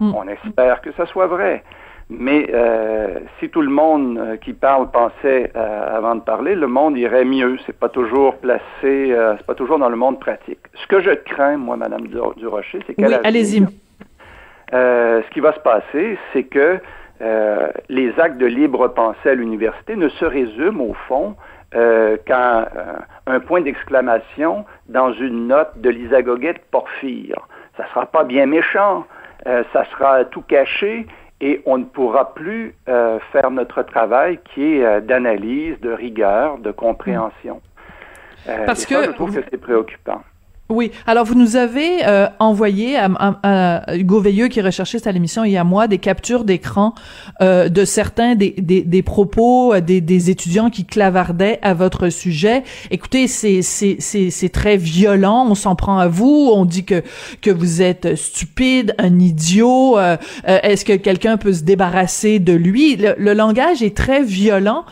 Mm. 0.00 0.14
On 0.14 0.28
espère 0.28 0.80
que 0.80 0.92
ça 0.92 1.06
soit 1.06 1.26
vrai. 1.26 1.62
Mais 2.08 2.46
euh, 2.54 3.18
si 3.40 3.48
tout 3.48 3.62
le 3.62 3.70
monde 3.70 4.16
euh, 4.16 4.36
qui 4.36 4.52
parle 4.52 4.90
pensait 4.92 5.50
euh, 5.56 5.96
avant 5.96 6.14
de 6.14 6.20
parler, 6.20 6.54
le 6.54 6.68
monde 6.68 6.96
irait 6.96 7.24
mieux. 7.24 7.58
C'est 7.66 7.76
pas 7.76 7.88
toujours 7.88 8.36
placé, 8.36 8.62
c'est 8.80 9.46
pas 9.46 9.54
toujours 9.54 9.78
dans 9.78 9.88
le 9.88 9.96
monde 9.96 10.20
pratique. 10.20 10.60
Ce 10.74 10.86
que 10.86 11.00
je 11.00 11.10
crains, 11.10 11.56
moi, 11.56 11.76
Madame 11.76 12.06
Durocher, 12.06 12.78
c'est 12.86 12.94
qu'à 12.94 13.08
oui, 13.08 13.14
allez-y. 13.24 13.66
ce 14.70 15.30
qui 15.30 15.40
va 15.40 15.52
se 15.52 15.60
passer, 15.60 16.16
c'est 16.32 16.44
que 16.44 16.78
les 17.88 18.12
actes 18.20 18.38
de 18.38 18.46
libre 18.46 18.88
pensée 18.88 19.30
à 19.30 19.34
l'université 19.34 19.96
ne 19.96 20.08
se 20.08 20.24
résument 20.24 20.84
au 20.84 20.94
fond 21.08 21.34
qu'à 21.72 22.68
un 23.26 23.40
point 23.40 23.62
d'exclamation 23.62 24.64
dans 24.88 25.12
une 25.12 25.48
note 25.48 25.72
de 25.78 25.90
Lisa 25.90 26.22
Goguet 26.22 26.54
Porphyre. 26.70 27.48
Ça 27.76 27.84
sera 27.88 28.06
pas 28.06 28.24
bien 28.24 28.46
méchant, 28.46 29.06
ça 29.44 29.84
sera 29.90 30.24
tout 30.24 30.42
caché 30.42 31.06
et 31.40 31.62
on 31.66 31.78
ne 31.78 31.84
pourra 31.84 32.34
plus 32.34 32.74
euh, 32.88 33.18
faire 33.32 33.50
notre 33.50 33.82
travail 33.82 34.38
qui 34.54 34.76
est 34.76 34.84
euh, 34.84 35.00
d'analyse, 35.00 35.78
de 35.80 35.90
rigueur, 35.90 36.58
de 36.58 36.70
compréhension. 36.70 37.60
Euh, 38.48 38.64
Parce 38.64 38.86
que 38.86 39.02
je 39.02 39.10
trouve 39.10 39.34
que 39.34 39.44
c'est 39.50 39.58
préoccupant. 39.58 40.22
Oui. 40.68 40.90
Alors, 41.06 41.24
vous 41.24 41.36
nous 41.36 41.54
avez 41.54 42.04
euh, 42.06 42.26
envoyé 42.40 42.96
à, 42.96 43.08
à, 43.44 43.94
Hugo 43.94 44.20
Veilleux, 44.20 44.48
qui 44.48 44.58
est 44.58 44.62
recherchiste 44.62 45.06
à 45.06 45.12
l'émission, 45.12 45.44
et 45.44 45.56
à 45.56 45.62
moi, 45.62 45.86
des 45.86 45.98
captures 45.98 46.42
d'écran 46.42 46.92
euh, 47.40 47.68
de 47.68 47.84
certains 47.84 48.34
des, 48.34 48.50
des, 48.58 48.82
des 48.82 49.02
propos 49.02 49.74
euh, 49.74 49.80
des, 49.80 50.00
des, 50.00 50.28
étudiants 50.28 50.68
qui 50.68 50.84
clavardaient 50.84 51.60
à 51.62 51.72
votre 51.72 52.08
sujet. 52.08 52.64
Écoutez, 52.90 53.28
c'est 53.28 54.50
très 54.52 54.76
violent. 54.76 55.46
On 55.48 55.54
s'en 55.54 55.76
prend 55.76 55.98
à 56.00 56.08
vous. 56.08 56.50
On 56.52 56.64
dit 56.64 56.84
que 56.84 57.04
que 57.42 57.50
vous 57.50 57.80
êtes 57.80 58.16
stupide, 58.16 58.96
un 58.98 59.20
idiot. 59.20 59.98
Euh, 59.98 60.16
est-ce 60.44 60.84
que 60.84 60.96
quelqu'un 60.96 61.36
peut 61.36 61.52
se 61.52 61.62
débarrasser 61.62 62.40
de 62.40 62.52
lui? 62.52 62.96
Le, 62.96 63.14
le 63.18 63.34
langage 63.34 63.84
est 63.84 63.96
très 63.96 64.24
violent. 64.24 64.84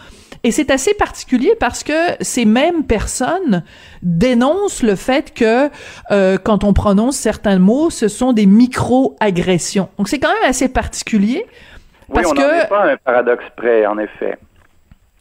Et 0.45 0.51
c'est 0.51 0.71
assez 0.71 0.93
particulier 0.93 1.55
parce 1.59 1.83
que 1.83 1.93
ces 2.21 2.45
mêmes 2.45 2.85
personnes 2.85 3.65
dénoncent 4.03 4.83
le 4.83 4.95
fait 4.95 5.33
que 5.33 5.71
euh, 6.11 6.37
quand 6.37 6.65
on 6.65 6.75
prononce 6.75 7.17
certains 7.17 7.59
mots, 7.59 7.89
ce 7.89 8.09
sont 8.09 8.35
des 8.35 8.45
micro-agressions. 8.45 9.89
Donc 9.97 10.09
c'est 10.09 10.19
quand 10.19 10.33
même 10.33 10.49
assez 10.49 10.69
particulier 10.69 11.47
parce 12.13 12.27
oui, 12.27 12.33
on 12.33 12.41
que 12.41 12.69
pas 12.69 12.93
un 12.93 12.97
paradoxe 12.99 13.45
près, 13.57 13.87
en 13.87 13.99
effet. 13.99 14.37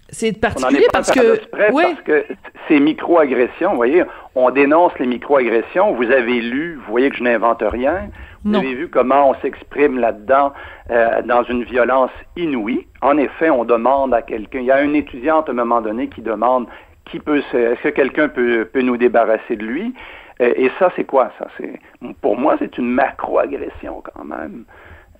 C'est 0.09 0.39
particulier 0.39 0.85
parce 0.91 1.09
que 1.09 1.39
oui. 1.71 1.83
parce 1.83 2.01
que 2.01 2.25
ces 2.67 2.79
micro-agressions, 2.79 3.71
vous 3.71 3.77
voyez, 3.77 4.03
on 4.35 4.51
dénonce 4.51 4.91
les 4.99 5.07
micro-agressions. 5.07 5.93
Vous 5.93 6.11
avez 6.11 6.39
lu, 6.41 6.75
vous 6.75 6.91
voyez 6.91 7.09
que 7.09 7.15
je 7.17 7.23
n'invente 7.23 7.63
rien. 7.65 8.09
Vous 8.45 8.55
avez 8.55 8.73
vu 8.73 8.89
comment 8.89 9.29
on 9.29 9.35
s'exprime 9.35 9.99
là-dedans 9.99 10.53
euh, 10.91 11.21
dans 11.23 11.43
une 11.43 11.63
violence 11.63 12.11
inouïe. 12.35 12.85
En 13.01 13.17
effet, 13.17 13.49
on 13.49 13.63
demande 13.63 14.13
à 14.13 14.21
quelqu'un. 14.21 14.59
Il 14.59 14.65
y 14.65 14.71
a 14.71 14.81
une 14.81 14.95
étudiante 14.95 15.47
à 15.47 15.51
un 15.51 15.55
moment 15.55 15.81
donné 15.81 16.07
qui 16.09 16.21
demande 16.21 16.67
qui 17.05 17.19
peut 17.19 17.37
est-ce 17.53 17.81
que 17.81 17.89
quelqu'un 17.89 18.29
peut, 18.29 18.69
peut 18.71 18.81
nous 18.81 18.97
débarrasser 18.97 19.55
de 19.55 19.65
lui? 19.65 19.93
Euh, 20.41 20.53
et 20.55 20.71
ça, 20.79 20.91
c'est 20.95 21.03
quoi 21.03 21.31
ça? 21.37 21.47
C'est 21.57 21.79
pour 22.21 22.37
moi, 22.37 22.55
c'est 22.59 22.77
une 22.77 22.89
macro-agression 22.89 24.01
quand 24.13 24.23
même. 24.23 24.65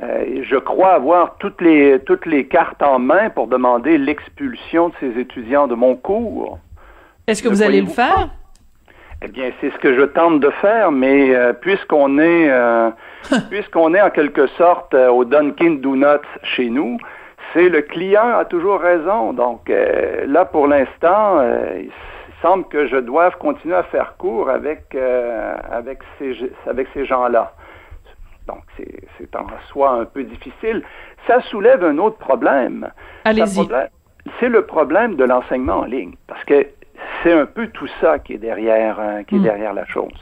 Euh, 0.01 0.43
je 0.43 0.55
crois 0.55 0.93
avoir 0.93 1.37
toutes 1.37 1.61
les 1.61 1.99
toutes 1.99 2.25
les 2.25 2.47
cartes 2.47 2.81
en 2.81 2.99
main 2.99 3.29
pour 3.29 3.47
demander 3.47 3.97
l'expulsion 3.97 4.89
de 4.89 4.93
ces 4.99 5.19
étudiants 5.19 5.67
de 5.67 5.75
mon 5.75 5.95
cours. 5.95 6.59
Est-ce 7.27 7.43
que 7.43 7.47
vous 7.47 7.61
allez 7.61 7.81
le 7.81 7.87
faire? 7.87 8.29
Eh 9.25 9.29
bien, 9.29 9.51
c'est 9.61 9.71
ce 9.71 9.77
que 9.77 9.95
je 9.95 10.01
tente 10.01 10.41
de 10.41 10.49
faire, 10.49 10.91
mais 10.91 11.33
euh, 11.33 11.53
puisqu'on 11.53 12.19
est, 12.19 12.51
euh, 12.51 12.89
puisqu'on 13.49 13.93
est 13.93 14.01
en 14.01 14.09
quelque 14.09 14.47
sorte 14.47 14.93
euh, 14.93 15.09
au 15.09 15.23
Dunkin' 15.23 15.79
Donuts 15.79 16.27
chez 16.43 16.69
nous, 16.69 16.97
c'est 17.53 17.69
le 17.69 17.83
client 17.83 18.37
a 18.37 18.43
toujours 18.43 18.81
raison. 18.81 19.31
Donc 19.31 19.69
là, 19.69 20.43
pour 20.43 20.65
l'instant, 20.67 21.39
il 21.77 21.91
semble 22.41 22.65
que 22.65 22.87
je 22.87 22.97
doive 22.97 23.37
continuer 23.37 23.75
à 23.75 23.83
faire 23.83 24.15
cours 24.17 24.49
avec 24.49 24.95
avec 25.69 25.99
ces 26.17 26.35
avec 26.65 26.87
ces 26.95 27.05
gens-là. 27.05 27.53
Donc, 28.47 28.63
c'est 28.75 29.35
en 29.35 29.45
soi 29.67 29.91
un 29.91 30.05
peu 30.05 30.23
difficile. 30.23 30.81
Ça 31.27 31.41
soulève 31.41 31.83
un 31.83 31.99
autre 31.99 32.17
problème. 32.17 32.89
Allez-y. 33.23 33.67
C'est 34.39 34.49
le 34.49 34.65
problème 34.65 35.15
de 35.15 35.25
l'enseignement 35.25 35.81
en 35.81 35.85
ligne, 35.85 36.13
parce 36.27 36.43
que 36.45 36.65
c'est 37.22 37.33
un 37.33 37.45
peu 37.45 37.67
tout 37.67 37.88
ça 38.01 38.19
qui 38.19 38.33
est 38.33 38.38
derrière, 38.38 39.00
euh, 39.00 39.24
qui 39.24 39.36
est 39.36 39.39
hmm. 39.39 39.43
derrière 39.43 39.74
la 39.74 39.86
chose. 39.86 40.13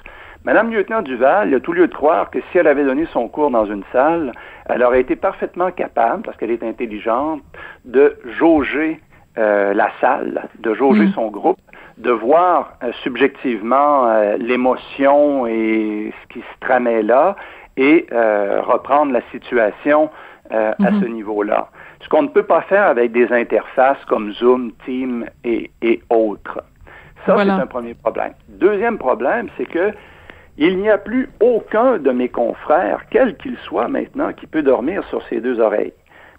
Madame 0.43 0.71
lieutenant 0.71 1.03
Duval, 1.03 1.49
il 1.49 1.51
y 1.51 1.55
a 1.55 1.59
tout 1.59 1.73
lieu 1.73 1.87
de 1.87 1.93
croire 1.93 2.31
que 2.31 2.39
si 2.51 2.57
elle 2.57 2.67
avait 2.67 2.83
donné 2.83 3.05
son 3.13 3.27
cours 3.27 3.51
dans 3.51 3.65
une 3.65 3.83
salle, 3.91 4.31
elle 4.67 4.81
aurait 4.81 5.01
été 5.01 5.15
parfaitement 5.15 5.69
capable, 5.71 6.23
parce 6.23 6.35
qu'elle 6.37 6.49
est 6.49 6.63
intelligente, 6.63 7.41
de 7.85 8.17
jauger 8.39 8.99
euh, 9.37 9.73
la 9.73 9.89
salle, 10.01 10.49
de 10.59 10.73
jauger 10.73 11.05
hmm. 11.05 11.13
son 11.13 11.27
groupe, 11.27 11.59
de 11.97 12.11
voir 12.11 12.73
euh, 12.83 12.91
subjectivement 13.03 14.07
euh, 14.07 14.35
l'émotion 14.37 15.47
et 15.47 16.11
ce 16.21 16.33
qui 16.33 16.39
se 16.39 16.59
tramait 16.59 17.01
là 17.01 17.37
et 17.77 18.07
reprendre 18.11 19.13
la 19.13 19.21
situation 19.31 20.09
à 20.49 20.75
hmm. 20.77 21.01
ce 21.01 21.05
niveau-là. 21.05 21.69
Ce 22.01 22.09
qu'on 22.09 22.23
ne 22.23 22.27
peut 22.27 22.43
pas 22.43 22.61
faire 22.63 22.87
avec 22.87 23.13
des 23.13 23.31
interfaces 23.31 24.03
comme 24.09 24.33
Zoom, 24.33 24.73
Team 24.83 25.25
et, 25.45 25.71
et 25.81 26.01
autres. 26.09 26.61
Ça, 27.25 27.37
c'est 27.37 27.49
un 27.49 27.67
premier 27.67 27.93
problème. 27.93 28.33
Deuxième 28.49 28.97
problème, 28.97 29.47
c'est 29.57 29.65
que 29.65 29.91
il 30.57 30.77
n'y 30.77 30.89
a 30.89 30.97
plus 30.97 31.29
aucun 31.39 31.97
de 31.97 32.11
mes 32.11 32.29
confrères, 32.29 33.05
quel 33.09 33.37
qu'il 33.37 33.57
soit 33.57 33.87
maintenant, 33.87 34.33
qui 34.33 34.47
peut 34.47 34.61
dormir 34.61 35.03
sur 35.05 35.25
ses 35.27 35.39
deux 35.39 35.59
oreilles. 35.59 35.93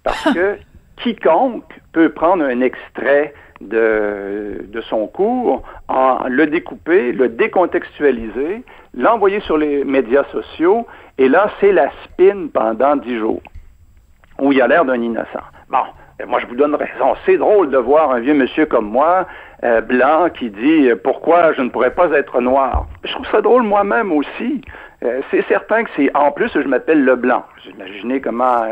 Parce 0.05 0.23
que 0.35 0.59
quiconque 0.97 1.81
peut 1.93 2.11
prendre 2.11 2.45
un 2.45 2.61
extrait 2.61 3.35
de, 3.61 4.65
de 4.69 4.81
son 4.83 5.07
cours, 5.07 5.63
en 5.89 6.27
le 6.29 6.47
découper, 6.47 7.13
le 7.13 7.29
décontextualiser, 7.29 8.63
l'envoyer 8.95 9.41
sur 9.41 9.57
les 9.57 9.85
médias 9.85 10.25
sociaux, 10.33 10.87
et 11.19 11.29
là, 11.29 11.51
c'est 11.61 11.73
la 11.73 11.91
spin 12.05 12.49
pendant 12.53 12.97
dix 12.97 13.19
jours, 13.19 13.43
où 14.41 14.53
il 14.53 14.61
a 14.61 14.67
l'air 14.67 14.85
d'un 14.85 15.01
innocent. 15.01 15.43
Bon, 15.71 15.85
moi, 16.27 16.41
je 16.41 16.47
vous 16.47 16.55
donne 16.55 16.75
raison. 16.75 17.15
C'est 17.27 17.37
drôle 17.37 17.71
de 17.71 17.79
voir 17.79 18.11
un 18.11 18.21
vieux 18.21 18.35
monsieur 18.35 18.67
comme 18.67 18.87
moi 18.87 19.27
euh, 19.65 19.81
blanc 19.81 20.29
qui 20.31 20.51
dit 20.51 20.91
euh, 20.91 20.97
pourquoi 20.97 21.53
je 21.53 21.63
ne 21.63 21.69
pourrais 21.69 21.95
pas 21.95 22.11
être 22.11 22.41
noir. 22.41 22.87
Je 23.05 23.13
trouve 23.13 23.27
ça 23.31 23.41
drôle 23.41 23.63
moi-même 23.63 24.13
aussi. 24.13 24.61
Euh, 25.05 25.21
c'est 25.31 25.45
certain 25.49 25.85
que 25.85 25.91
c'est 25.97 26.15
en 26.17 26.31
plus 26.31 26.51
je 26.55 26.69
m'appelle 26.69 27.05
le 27.05 27.17
blanc. 27.17 27.45
Imaginez 27.67 28.21
comment 28.21 28.63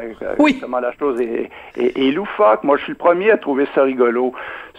comment 0.61 0.81
la 0.81 0.93
chose 0.93 1.21
est, 1.21 1.51
est, 1.77 2.13
loufoque. 2.13 2.63
Moi, 2.63 2.77
je 2.77 2.85
suis 2.85 2.93
le 2.93 2.99
premier 2.99 3.31
à 3.31 3.39
trouver 3.39 3.67
ça 3.75 3.83
rigolo. 3.83 4.33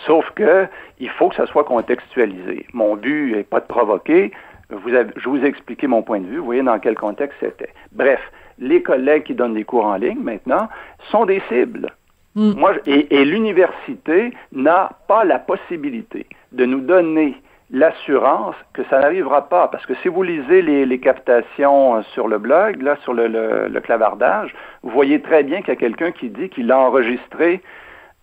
Sauf 0.05 0.29
que 0.35 0.65
il 0.99 1.09
faut 1.09 1.29
que 1.29 1.35
ça 1.35 1.45
soit 1.47 1.63
contextualisé. 1.63 2.65
Mon 2.73 2.95
but 2.95 3.35
n'est 3.35 3.43
pas 3.43 3.59
de 3.59 3.67
provoquer. 3.67 4.31
Vous 4.69 4.93
avez, 4.93 5.11
je 5.17 5.27
vous 5.27 5.43
ai 5.43 5.47
expliqué 5.47 5.87
mon 5.87 6.01
point 6.01 6.19
de 6.19 6.27
vue. 6.27 6.37
Vous 6.37 6.45
voyez 6.45 6.63
dans 6.63 6.79
quel 6.79 6.95
contexte 6.95 7.37
c'était. 7.41 7.73
Bref, 7.91 8.21
les 8.57 8.81
collègues 8.81 9.23
qui 9.23 9.33
donnent 9.33 9.55
des 9.55 9.65
cours 9.65 9.85
en 9.85 9.95
ligne 9.95 10.21
maintenant 10.21 10.69
sont 11.09 11.25
des 11.25 11.41
cibles. 11.49 11.91
Mm. 12.35 12.53
Moi, 12.57 12.73
et, 12.85 13.25
l'université 13.25 14.33
n'a 14.53 14.91
pas 15.07 15.23
la 15.23 15.39
possibilité 15.39 16.25
de 16.51 16.65
nous 16.65 16.79
donner 16.79 17.35
l'assurance 17.71 18.55
que 18.73 18.83
ça 18.89 18.99
n'arrivera 18.99 19.47
pas. 19.47 19.67
Parce 19.67 19.85
que 19.85 19.93
si 19.95 20.07
vous 20.07 20.23
lisez 20.23 20.61
les, 20.61 20.99
captations 20.99 21.97
euh, 21.97 22.01
sur 22.13 22.27
le 22.27 22.37
blog, 22.37 22.81
là, 22.81 22.97
sur 23.03 23.13
le, 23.13 23.79
clavardage, 23.81 24.53
vous 24.83 24.91
voyez 24.91 25.21
très 25.21 25.43
bien 25.43 25.59
qu'il 25.59 25.69
y 25.69 25.77
a 25.77 25.79
quelqu'un 25.79 26.11
qui 26.11 26.29
dit 26.29 26.49
qu'il 26.49 26.67
l'a 26.67 26.79
enregistré 26.79 27.61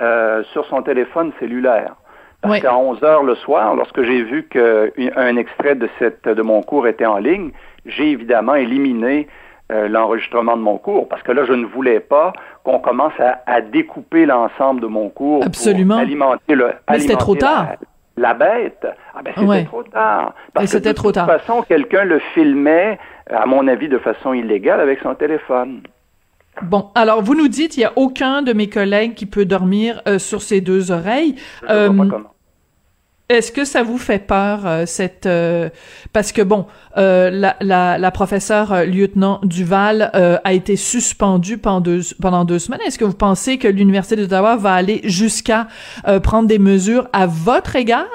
euh, 0.01 0.43
sur 0.53 0.65
son 0.67 0.83
téléphone 0.83 1.33
cellulaire. 1.39 1.95
Parce 2.41 2.61
qu'à 2.61 2.77
11 2.77 3.03
heures 3.03 3.25
le 3.25 3.35
soir, 3.35 3.75
lorsque 3.75 4.01
j'ai 4.03 4.23
vu 4.23 4.45
qu'un 4.45 5.37
extrait 5.37 5.75
de, 5.75 5.89
cette, 5.99 6.29
de 6.29 6.43
mon 6.43 6.63
cours 6.63 6.87
était 6.87 7.05
en 7.05 7.19
ligne, 7.19 7.51
j'ai 7.85 8.13
évidemment 8.13 8.55
éliminé 8.55 9.27
euh, 9.71 9.89
l'enregistrement 9.89 10.57
de 10.57 10.63
mon 10.63 10.79
cours, 10.79 11.09
parce 11.09 11.23
que 11.23 11.33
là, 11.33 11.45
je 11.45 11.53
ne 11.53 11.67
voulais 11.67 12.01
pas 12.01 12.33
qu'on 12.65 12.79
commence 12.79 13.13
à, 13.19 13.61
découper 13.61 14.25
l'ensemble 14.25 14.81
de 14.81 14.87
mon 14.87 15.11
cours 15.11 15.45
Absolument. 15.45 15.97
pour 15.97 16.03
alimenter 16.03 16.55
le. 16.55 16.73
Mais 16.91 17.01
c'était 17.01 17.17
trop 17.17 17.35
tard. 17.35 17.69
La, 18.17 18.35
bête. 18.35 18.87
Ah 19.15 19.21
ben 19.23 19.33
c'était 19.37 19.65
trop 19.65 19.83
tard. 19.85 20.35
Parce 20.53 20.67
c'était 20.67 20.95
trop 20.95 21.13
tard. 21.13 21.27
De 21.27 21.33
toute 21.33 21.41
façon, 21.43 21.63
quelqu'un 21.63 22.05
le 22.05 22.19
filmait, 22.35 22.99
à 23.31 23.47
mon 23.47 23.69
avis, 23.69 23.89
de 23.89 23.99
façon 23.99 24.33
illégale 24.33 24.81
avec 24.81 25.01
son 25.01 25.15
téléphone. 25.15 25.83
Bon, 26.63 26.91
alors 26.95 27.23
vous 27.23 27.35
nous 27.35 27.49
dites, 27.49 27.77
il 27.77 27.81
n'y 27.81 27.87
a 27.87 27.93
aucun 27.97 28.43
de 28.43 28.53
mes 28.53 28.69
collègues 28.69 29.15
qui 29.15 29.27
peut 29.27 29.45
dormir 29.45 30.03
euh, 30.09 30.19
sur 30.19 30.43
ses 30.43 30.61
deux 30.61 30.91
oreilles. 30.91 31.37
Je 31.63 31.67
euh, 31.73 31.89
vois 31.89 32.05
pas 32.05 32.11
comment. 32.11 32.31
Est-ce 33.31 33.53
que 33.53 33.67
ça 33.67 33.83
vous 33.83 33.99
fait 33.99 34.27
peur 34.27 34.61
euh, 34.65 34.87
cette 34.87 35.27
euh, 35.27 35.69
parce 36.15 36.33
que 36.33 36.41
bon 36.41 36.65
euh, 36.97 37.29
la, 37.31 37.57
la, 37.61 37.99
la 37.99 38.11
professeure 38.11 38.87
lieutenant 38.87 39.41
Duval 39.43 40.11
a 40.15 40.53
été 40.55 40.77
suspendue 40.77 41.59
pendant 41.59 41.81
deux, 41.81 42.01
pendant 42.23 42.47
deux 42.47 42.59
semaines. 42.59 42.81
Est-ce 42.87 42.99
que 42.99 43.05
vous 43.05 43.17
pensez 43.17 43.59
que 43.59 43.69
l'université 43.69 44.17
d'Ottawa 44.17 44.57
va 44.57 44.73
aller 44.73 45.03
jusqu'à 45.05 45.67
prendre 46.23 46.49
des 46.49 46.59
mesures 46.59 47.07
à 47.13 47.27
votre 47.27 47.77
égard? 47.77 48.09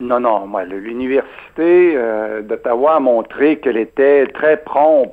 Non 0.00 0.20
non, 0.20 0.46
moi 0.46 0.64
l'université 0.64 1.94
d'Ottawa 2.42 2.96
a 2.96 3.00
montré 3.00 3.58
qu'elle 3.58 3.76
était 3.76 4.26
très 4.28 4.56
prompte 4.56 5.12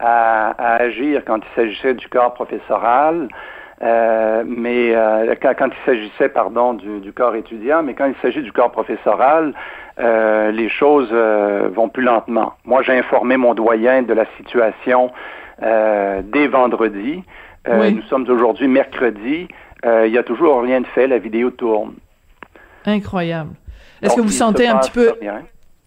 à 0.00 0.74
agir 0.82 1.22
quand 1.24 1.38
il 1.38 1.54
s'agissait 1.54 1.94
du 1.94 2.08
corps 2.08 2.34
professoral. 2.34 3.28
Euh, 3.82 4.44
mais 4.46 4.94
euh, 4.94 5.34
quand, 5.40 5.66
il 5.66 5.84
s'agissait, 5.84 6.28
pardon, 6.28 6.74
du, 6.74 7.00
du, 7.00 7.12
corps 7.12 7.34
étudiant, 7.34 7.82
mais 7.82 7.94
quand 7.94 8.06
il 8.06 8.14
s'agit 8.22 8.42
du 8.42 8.52
corps 8.52 8.70
professoral, 8.70 9.54
euh, 9.98 10.52
les 10.52 10.68
choses 10.68 11.12
vont 11.12 11.88
plus 11.88 12.04
lentement. 12.04 12.54
Moi, 12.64 12.82
j'ai 12.82 12.96
informé 12.96 13.36
mon 13.36 13.54
doyen 13.54 14.02
de 14.02 14.14
la 14.14 14.26
situation 14.36 15.10
dès 15.60 16.48
vendredi. 16.48 17.22
Nous 17.68 18.02
sommes 18.02 18.28
aujourd'hui 18.28 18.68
mercredi. 18.68 19.48
il 19.84 20.10
y 20.10 20.18
a 20.18 20.22
toujours 20.22 20.62
rien 20.62 20.80
de 20.80 20.86
fait. 20.88 21.06
La 21.06 21.18
vidéo 21.18 21.50
tourne. 21.50 21.94
Incroyable. 22.84 23.50
Est-ce 24.00 24.16
que 24.16 24.20
vous 24.20 24.26
vous 24.26 24.32
sentez 24.32 24.66
un 24.66 24.78
petit 24.78 24.90
peu 24.90 25.12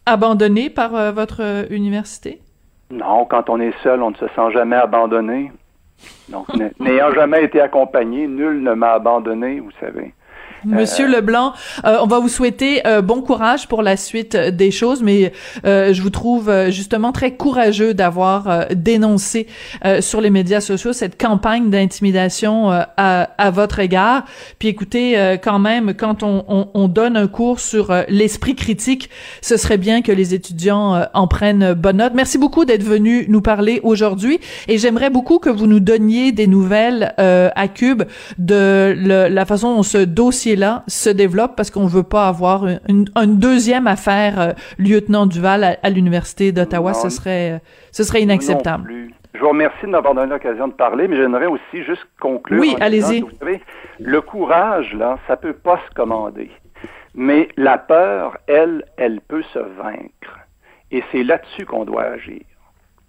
abandonné 0.06 0.70
par 0.70 1.14
votre 1.14 1.66
université? 1.72 2.42
Non, 2.92 3.26
quand 3.26 3.50
on 3.50 3.60
est 3.60 3.74
seul, 3.82 4.02
on 4.04 4.12
ne 4.12 4.16
se 4.16 4.28
sent 4.28 4.52
jamais 4.54 4.76
abandonné. 4.76 5.52
Donc, 6.30 6.48
n'ayant 6.80 7.14
jamais 7.14 7.44
été 7.44 7.62
accompagné, 7.62 8.28
nul 8.28 8.62
ne 8.62 8.74
m'a 8.74 8.94
abandonné, 8.94 9.60
vous 9.60 9.72
savez. 9.80 10.14
Monsieur 10.66 11.06
euh, 11.06 11.16
Leblanc, 11.16 11.54
euh, 11.86 11.98
on 12.02 12.08
va 12.08 12.20
vous 12.20 12.30
souhaiter 12.30 12.86
euh, 12.88 13.02
bon 13.02 13.22
courage 13.22 13.68
pour 13.68 13.84
la 13.84 13.98
suite 13.98 14.36
des 14.36 14.72
choses, 14.72 15.02
mais 15.04 15.32
je 15.64 16.02
vous 16.02 16.10
trouve 16.10 16.52
justement 16.70 17.12
très 17.12 17.36
courageux 17.36 17.94
d'avoir 17.94 18.68
dénoncé 18.74 19.48
sur 20.00 20.22
les 20.22 20.30
médias 20.30 20.62
sociaux 20.62 20.94
cette 20.94 21.20
campagne 21.20 21.70
d'intimidation 21.70 22.72
à, 22.72 22.88
à, 22.98 23.52
votre 23.52 23.80
égard. 23.80 24.26
Puis 24.60 24.68
écoutez, 24.68 25.38
quand 25.44 25.60
même, 25.60 25.94
quand 25.94 26.24
on, 26.24 26.46
on, 26.48 26.68
on 26.74 26.88
donne 26.88 27.18
un 27.18 27.28
cours 27.28 27.60
sur 27.60 27.94
l'esprit 28.08 28.56
critique, 28.56 29.10
ce 29.42 29.58
serait 29.58 29.78
bien 29.78 30.02
que 30.02 30.12
les 30.12 30.34
étudiants 30.34 31.06
en 31.14 31.28
prennent 31.28 31.74
bonne 31.74 31.98
note. 31.98 32.14
Merci 32.16 32.38
beaucoup 32.38 32.66
d'être 32.66 32.84
venu 32.84 33.26
nous 33.28 33.42
parler 33.42 33.80
aujourd'hui, 33.84 34.40
et 34.68 34.78
j'aimerais 34.78 35.10
beaucoup 35.10 35.40
que 35.40 35.50
vous 35.50 35.68
nous 35.68 35.80
donniez 35.80 36.32
des 36.32 36.48
nouvelles 36.48 37.14
à 37.18 37.68
Cube 37.68 38.04
de 38.38 38.96
le, 38.98 39.28
la 39.28 39.46
façon 39.46 39.76
dont 39.76 39.84
ce 39.84 39.98
dossier 39.98 40.55
là 40.56 40.84
se 40.88 41.10
développe 41.10 41.56
parce 41.56 41.72
qu'on 41.72 41.88
veut 41.88 42.04
pas 42.04 42.28
avoir 42.28 42.66
une, 42.88 43.06
deuxième 43.28 43.88
affaire 43.88 44.40
euh, 44.40 44.52
lieutenant 44.78 45.26
Duval 45.26 45.78
à, 45.82 45.90
l'université 45.90 46.52
d'Ottawa. 46.52 46.94
Ce 46.94 47.10
serait, 47.10 47.62
ce 47.92 48.04
serait 48.04 48.22
inacceptable. 48.22 48.94
Je 49.34 49.40
vous 49.40 49.50
remercie 49.50 49.84
de 49.84 49.88
m'avoir 49.88 50.16
donné 50.16 50.30
l'occasion 50.30 50.70
de 50.70 50.74
parler, 50.74 51.08
mais 51.08 51.18
j'aimerais 51.18 51.48
aussi 51.48 51.84
juste 51.84 52.06
conclure. 52.22 52.62
Oui, 52.62 52.76
allez-y. 52.80 53.24
Le 54.00 54.22
courage, 54.22 54.94
là, 54.94 55.18
ça 55.28 55.36
peut 55.36 55.54
pas 55.54 55.80
se 55.90 55.94
commander. 55.94 56.50
Mais 57.14 57.50
la 57.58 57.78
peur, 57.78 58.38
elle, 58.48 58.86
elle 58.98 59.20
peut 59.22 59.44
se 59.54 59.60
vaincre. 59.60 60.40
Et 60.92 61.04
c'est 61.12 61.24
là-dessus 61.24 61.66
qu'on 61.66 61.84
doit 61.84 62.04
agir. 62.04 62.42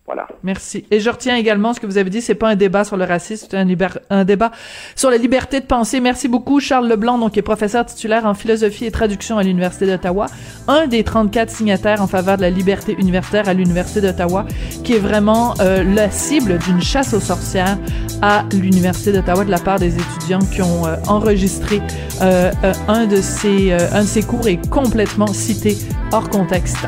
Voilà. 0.07 0.29
Merci. 0.45 0.85
Et 0.93 1.01
je 1.01 1.11
retiens 1.11 1.35
également 1.35 1.75
ce 1.75 1.81
que 1.81 1.87
vous 1.87 1.99
avez 1.99 2.11
dit, 2.11 2.23
c'est 2.23 2.37
pas 2.37 2.49
un 2.49 2.55
débat 2.55 2.85
sur 2.85 2.97
le 2.97 3.05
racisme, 3.05 3.49
c'est 3.51 3.57
un, 3.57 4.25
débat 4.25 4.53
sur 4.95 5.11
la 5.11 5.17
liberté 5.17 5.59
de 5.59 5.67
penser. 5.67 5.99
Merci 5.99 6.29
beaucoup, 6.29 6.61
Charles 6.61 6.89
Leblanc, 6.89 7.19
donc, 7.19 7.33
qui 7.33 7.41
est 7.41 7.43
professeur 7.43 7.85
titulaire 7.85 8.25
en 8.25 8.35
philosophie 8.35 8.85
et 8.85 8.93
traduction 8.93 9.37
à 9.37 9.43
l'Université 9.43 9.87
d'Ottawa, 9.87 10.27
un 10.69 10.87
des 10.87 11.03
34 11.03 11.51
signataires 11.51 12.01
en 12.01 12.07
faveur 12.07 12.37
de 12.37 12.43
la 12.43 12.51
liberté 12.51 12.95
universitaire 12.97 13.49
à 13.49 13.55
l'Université 13.55 14.01
d'Ottawa, 14.01 14.47
qui 14.85 14.95
est 14.95 15.01
vraiment 15.01 15.55
euh, 15.61 15.83
la 15.83 16.09
cible 16.09 16.59
d'une 16.59 16.81
chasse 16.81 17.13
aux 17.13 17.21
sorcières 17.21 17.77
à 18.23 18.45
l'Université 18.53 19.11
d'Ottawa 19.11 19.45
de 19.45 19.51
la 19.51 19.59
part 19.59 19.81
des 19.81 19.97
étudiants 19.97 20.39
qui 20.39 20.63
ont 20.63 20.87
euh, 20.87 20.95
enregistré 21.09 21.83
euh, 22.23 22.53
un, 22.87 23.07
de 23.07 23.17
ces, 23.17 23.73
un 23.73 24.03
de 24.03 24.07
ces 24.07 24.23
cours 24.23 24.47
et 24.47 24.61
complètement 24.71 25.27
cité 25.27 25.77
hors 26.13 26.31
contexte. 26.31 26.87